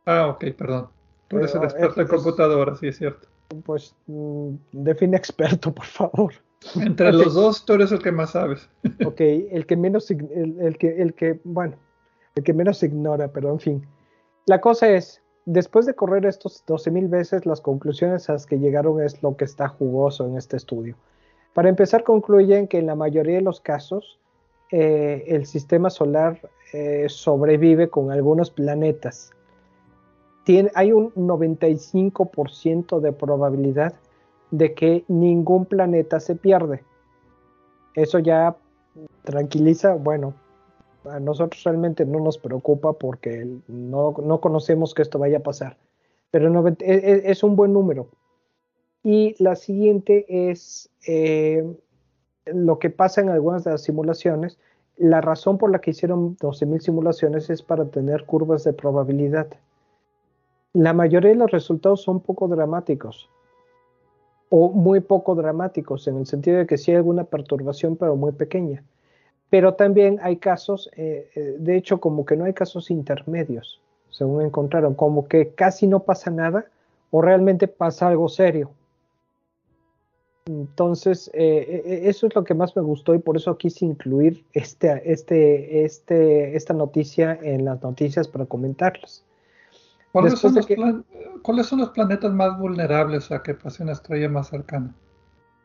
[0.06, 0.88] Ah, ok, perdón.
[1.28, 3.28] Tú eres el experto en computadora, sí, es cierto.
[3.64, 6.32] Pues mm, define experto, por favor.
[6.80, 8.68] Entre los dos, tú eres el que más sabes.
[9.04, 11.76] ok, el que menos, el, que, el que, bueno,
[12.34, 13.86] el que menos ignora, pero en fin.
[14.46, 19.02] La cosa es, después de correr estos 12.000 veces, las conclusiones a las que llegaron
[19.02, 20.96] es lo que está jugoso en este estudio.
[21.54, 24.18] Para empezar, concluyen que en la mayoría de los casos
[24.70, 26.38] eh, el sistema solar
[26.74, 29.30] eh, sobrevive con algunos planetas.
[30.74, 33.94] hay un 95% de probabilidad
[34.50, 36.84] de que ningún planeta se pierde.
[37.94, 38.56] Eso ya
[39.24, 40.34] tranquiliza, bueno,
[41.10, 45.76] a nosotros realmente no nos preocupa porque no, conocemos que esto vaya a pasar,
[46.30, 48.08] pero e, e, es, un buen número.
[49.02, 51.64] Y la siguiente es eh,
[52.46, 54.58] lo que pasa en algunas de las simulaciones.
[54.96, 59.48] La razón por la que hicieron 12.000 simulaciones es para tener curvas de probabilidad.
[60.72, 63.30] La mayoría de los resultados son poco dramáticos
[64.50, 68.32] o muy poco dramáticos, en el sentido de que sí hay alguna perturbación, pero muy
[68.32, 68.82] pequeña.
[69.50, 73.80] Pero también hay casos, eh, eh, de hecho, como que no hay casos intermedios,
[74.10, 76.66] según encontraron, como que casi no pasa nada
[77.10, 78.70] o realmente pasa algo serio.
[80.46, 85.10] Entonces, eh, eso es lo que más me gustó y por eso quise incluir este,
[85.10, 89.24] este, este, esta noticia en las noticias para comentarlas.
[90.12, 90.54] ¿Cuáles son,
[91.42, 94.94] ¿Cuáles son, los planetas más vulnerables a que pase una estrella más cercana?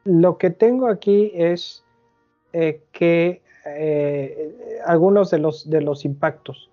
[0.03, 1.83] Lo que tengo aquí es
[2.51, 6.69] que eh, algunos de los, de los impactos.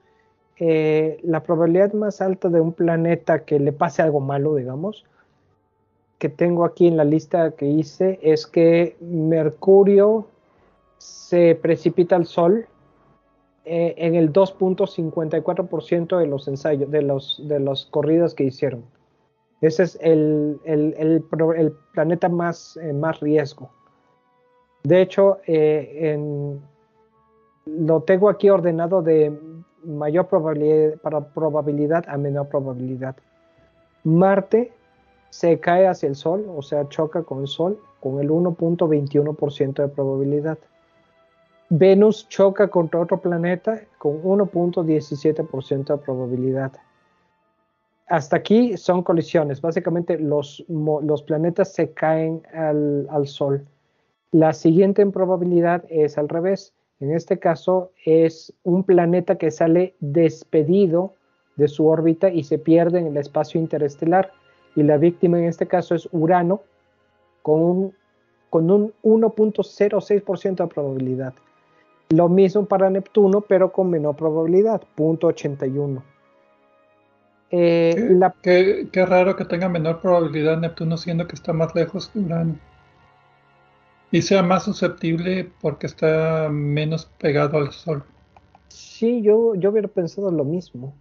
[0.59, 5.05] Eh, la probabilidad más alta de un planeta que le pase algo malo, digamos,
[6.19, 10.27] que tengo aquí en la lista que hice, es que Mercurio
[10.99, 12.67] se precipita al Sol
[13.65, 18.85] eh, en el 2.54% de los ensayos, de los, de las corridas que hicieron.
[19.63, 21.23] Ese es el, el, el,
[21.93, 23.71] planeta más, más riesgo.
[24.83, 26.61] De hecho, en,
[27.79, 29.39] lo tengo aquí ordenado de
[29.85, 33.17] mayor probabilidad, para probabilidad a menor probabilidad.
[34.05, 34.73] Marte
[35.31, 39.89] se cae hacia el Sol, o sea, choca con el Sol con el 1.21% de
[39.89, 40.59] probabilidad.
[41.69, 46.73] Venus choca contra otro planeta con 1.17% de probabilidad.
[48.09, 49.61] Hasta aquí son colisiones.
[49.61, 53.65] Básicamente los, los planetas se caen al, al Sol.
[54.33, 59.95] La siguiente en probabilidad es al revés en este caso es un planeta que sale
[60.01, 61.15] despedido
[61.57, 64.33] de su órbita y se pierde en el espacio interestelar.
[64.77, 66.63] Y la víctima en este caso es Urano
[67.43, 67.95] con un,
[68.51, 71.35] con un 1.06% de probabilidad.
[72.11, 76.03] Lo mismo para Neptuno, pero con menor probabilidad, 0.81.
[77.53, 82.21] Eh, qué, qué, raro que tenga menor probabilidad Neptuno siendo que está más lejos que
[82.21, 82.57] Urano.
[84.13, 88.03] Y sea más susceptible porque está menos pegado al sol.
[88.69, 90.93] Sí, yo, yo hubiera pensado lo mismo.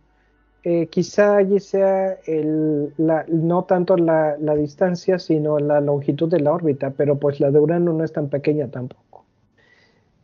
[0.64, 6.91] Eh, quizá allí sea el, no tanto la, distancia, sino la longitud de la órbita,
[6.91, 9.24] pero pues la de Urano no es tan pequeña tampoco.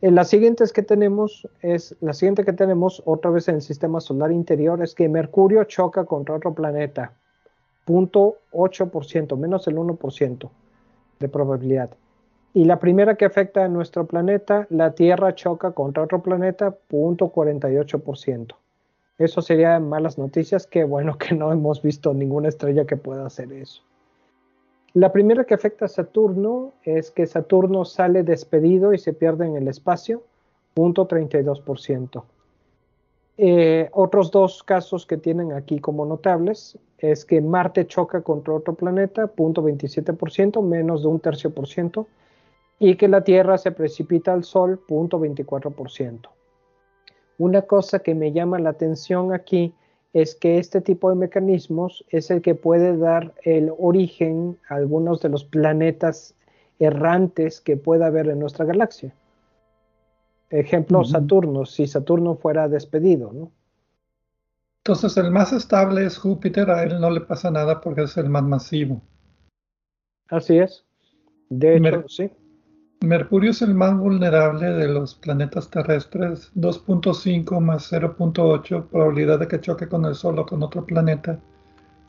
[0.02, 4.00] Eh, la siguiente que tenemos es la siguiente que tenemos otra vez en el sistema
[4.00, 7.12] solar interior es que Mercurio choca contra otro planeta,
[7.86, 10.50] 0.8%, menos el 1%
[11.18, 11.90] de probabilidad.
[12.56, 18.54] Y la primera que afecta a nuestro planeta, la Tierra choca contra otro planeta, 0.48%.
[19.18, 23.52] Eso sería malas noticias, que bueno que no hemos visto ninguna estrella que pueda hacer
[23.52, 23.82] eso.
[24.94, 29.56] La primera que afecta a Saturno es que Saturno sale despedido y se pierde en
[29.56, 30.22] el espacio,
[30.76, 32.24] 0.32%.
[33.36, 38.72] Eh, otros dos casos que tienen aquí como notables es que Marte choca contra otro
[38.72, 42.06] planeta, 0.27%, menos de un tercio por ciento
[42.78, 46.28] y que la Tierra se precipita al Sol 0.24%.
[47.38, 49.74] Una cosa que me llama la atención aquí
[50.12, 55.20] es que este tipo de mecanismos es el que puede dar el origen a algunos
[55.20, 56.34] de los planetas
[56.78, 59.14] errantes que pueda haber en nuestra galaxia.
[60.48, 63.50] Ejemplo, Saturno, si Saturno fuera despedido, ¿no?
[64.78, 68.28] Entonces el más estable es Júpiter, a él no le pasa nada porque es el
[68.28, 69.02] más masivo.
[70.28, 70.84] Así es.
[71.48, 72.30] De hecho, sí.
[73.00, 79.60] Mercurio es el más vulnerable de los planetas terrestres, 2.5 más 0.8 probabilidad de que
[79.60, 81.38] choque con el Sol o con otro planeta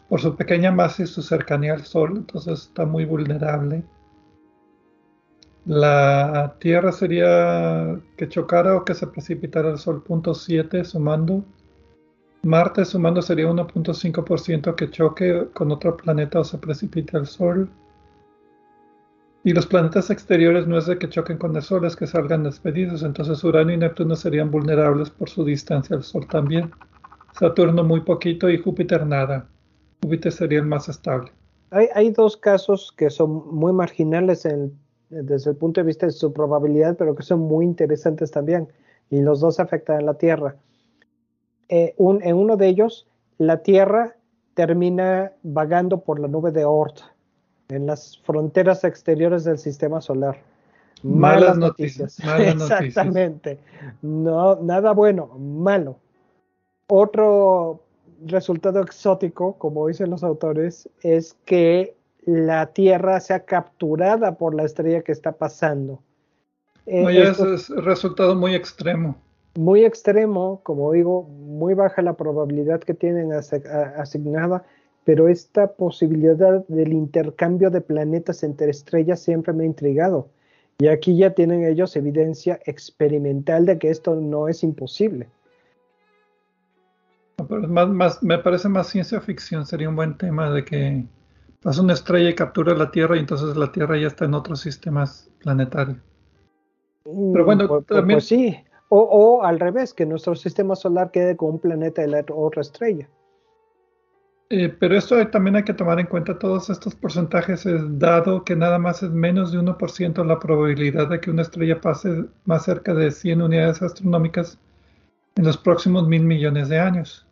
[0.10, 3.84] por su pequeña masa y su cercanía al Sol, entonces está muy vulnerable.
[5.66, 11.44] La Tierra sería que chocara o que se precipitara al Sol, 0.7 sumando.
[12.44, 17.70] Marte sumando sería 1.5% que choque con otro planeta o se precipite al Sol.
[19.48, 22.44] Y los planetas exteriores no es de que choquen con el Sol, es que salgan
[22.44, 23.02] despedidos.
[23.02, 26.70] Entonces Urano y Neptuno serían vulnerables por su distancia al Sol también.
[27.32, 29.48] Saturno muy poquito y Júpiter nada.
[30.04, 31.32] Júpiter sería el más estable.
[31.72, 34.46] Hay, dos casos que son muy marginales
[35.12, 38.68] desde el punto de vista de su probabilidad, pero que son muy interesantes también.
[39.10, 40.58] Y los dos afectan a la Tierra.
[41.70, 44.18] Eh, en uno de ellos, la Tierra
[44.56, 47.00] termina vagando por la nube de Oort,
[47.70, 50.38] en las fronteras exteriores del sistema solar.
[51.04, 52.18] Malas, noticias.
[52.40, 53.60] Exactamente.
[54.02, 55.98] No, nada bueno, malo.
[56.88, 57.84] Otro
[58.26, 61.96] resultado exótico, como dicen los autores, es que
[62.26, 66.02] la Tierra sea capturada por la estrella que está pasando.
[66.86, 69.18] Oye, eh, eso es resultado muy extremo.
[69.56, 74.64] Muy extremo, como digo, muy baja la probabilidad que tienen asignada,
[75.08, 80.28] pero esta posibilidad del intercambio de planetas entre estrellas siempre me ha intrigado.
[80.80, 85.30] Y aquí ya tienen ellos evidencia experimental de que esto no es imposible.
[87.48, 91.06] más, me parece más ciencia ficción, sería un buen tema de que
[91.62, 94.60] pasa una estrella y captura la Tierra y entonces la Tierra ya está en otros
[94.60, 96.00] sistemas planetarios.
[97.06, 98.18] Mm, Pero bueno, pues, pues, también...
[98.18, 98.58] Pues sí,
[98.90, 102.62] o, o, al revés, que nuestro sistema solar quede con un planeta y la otra
[102.62, 103.08] estrella.
[104.50, 107.66] Eh, pero esto también hay que tomar en cuenta todos estos porcentajes,
[108.00, 112.26] dado que nada más es menos de 1% la probabilidad de que una estrella pase
[112.46, 114.58] más cerca de 100 unidades astronómicas
[115.36, 117.28] en los próximos mil millones de años.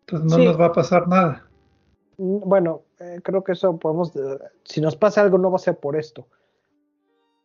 [0.00, 1.46] Entonces no nos va a pasar nada.
[2.16, 5.60] Mm, bueno, eh, creo que eso podemos, eh, si nos pasa algo no va a
[5.60, 6.26] ser por esto.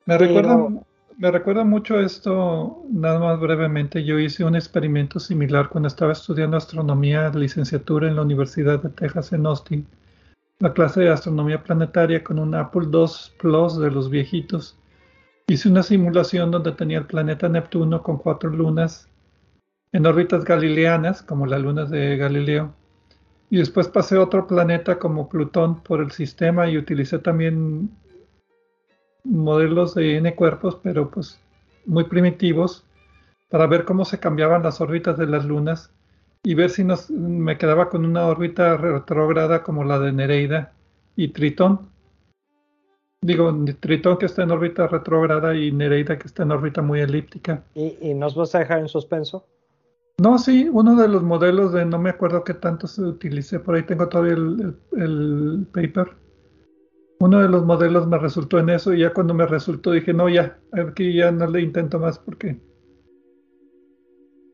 [0.05, 0.57] Me recuerda,
[1.17, 4.03] me recuerda mucho esto, nada más brevemente.
[4.03, 9.33] Yo hice un experimento similar cuando estaba estudiando astronomía, licenciatura en la Universidad de Texas
[9.33, 9.87] en Austin.
[10.59, 13.05] La clase de astronomía planetaria con un Apple II
[13.39, 14.77] Plus de los viejitos.
[15.47, 19.09] Hice una simulación donde tenía el planeta Neptuno con cuatro lunas
[19.91, 22.73] en órbitas galileanas, como las lunas de Galileo.
[23.49, 27.91] Y después pasé otro planeta como Plutón por el sistema y utilicé también
[29.23, 31.39] modelos de N cuerpos, pero pues
[31.85, 32.85] muy primitivos,
[33.49, 35.91] para ver cómo se cambiaban las órbitas de las lunas
[36.43, 40.73] y ver si nos, me quedaba con una órbita retrógrada como la de Nereida
[41.15, 41.87] y Tritón.
[43.21, 47.63] Digo, Tritón que está en órbita retrógrada y Nereida que está en órbita muy elíptica.
[47.75, 49.45] ¿Y, nos vas a dejar en suspenso?
[50.17, 53.75] No, sí, uno de los modelos de no me acuerdo qué tanto se utilicé, por
[53.75, 56.22] ahí tengo todavía el paper
[57.23, 60.27] uno de los modelos me resultó en eso y ya cuando me resultó dije, no,
[60.27, 62.59] ya, aquí ya no le intento más porque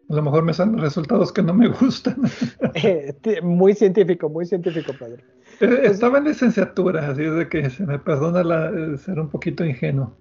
[0.07, 2.21] a lo mejor me salen resultados que no me gustan.
[2.75, 5.23] Eh, muy científico, muy científico, padre.
[5.59, 9.29] Eh, estaba en licenciatura, así es de que se me perdona la, eh, ser un
[9.29, 10.15] poquito ingenuo.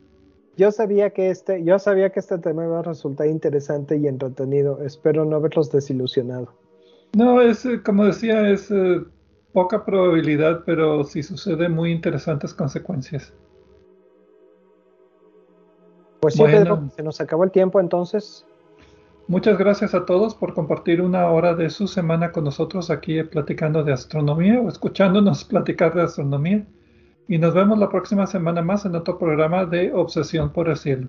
[0.57, 4.83] Yo sabía que este, yo sabía que este tema iba a resultar interesante y entretenido.
[4.83, 6.55] Espero no haberlos desilusionado.
[7.15, 8.73] No, es como decía, es
[9.59, 13.35] poca probabilidad, pero si sucede, muy interesantes consecuencias.
[16.21, 18.47] Pues sí, Pedro, se nos acabó el tiempo entonces.
[19.27, 23.83] Muchas gracias a todos por compartir una hora de su semana con nosotros aquí platicando
[23.83, 26.65] de astronomía o escuchándonos platicar de astronomía.
[27.27, 31.09] Y nos vemos la próxima semana más en otro programa de Obsesión por el Cielo.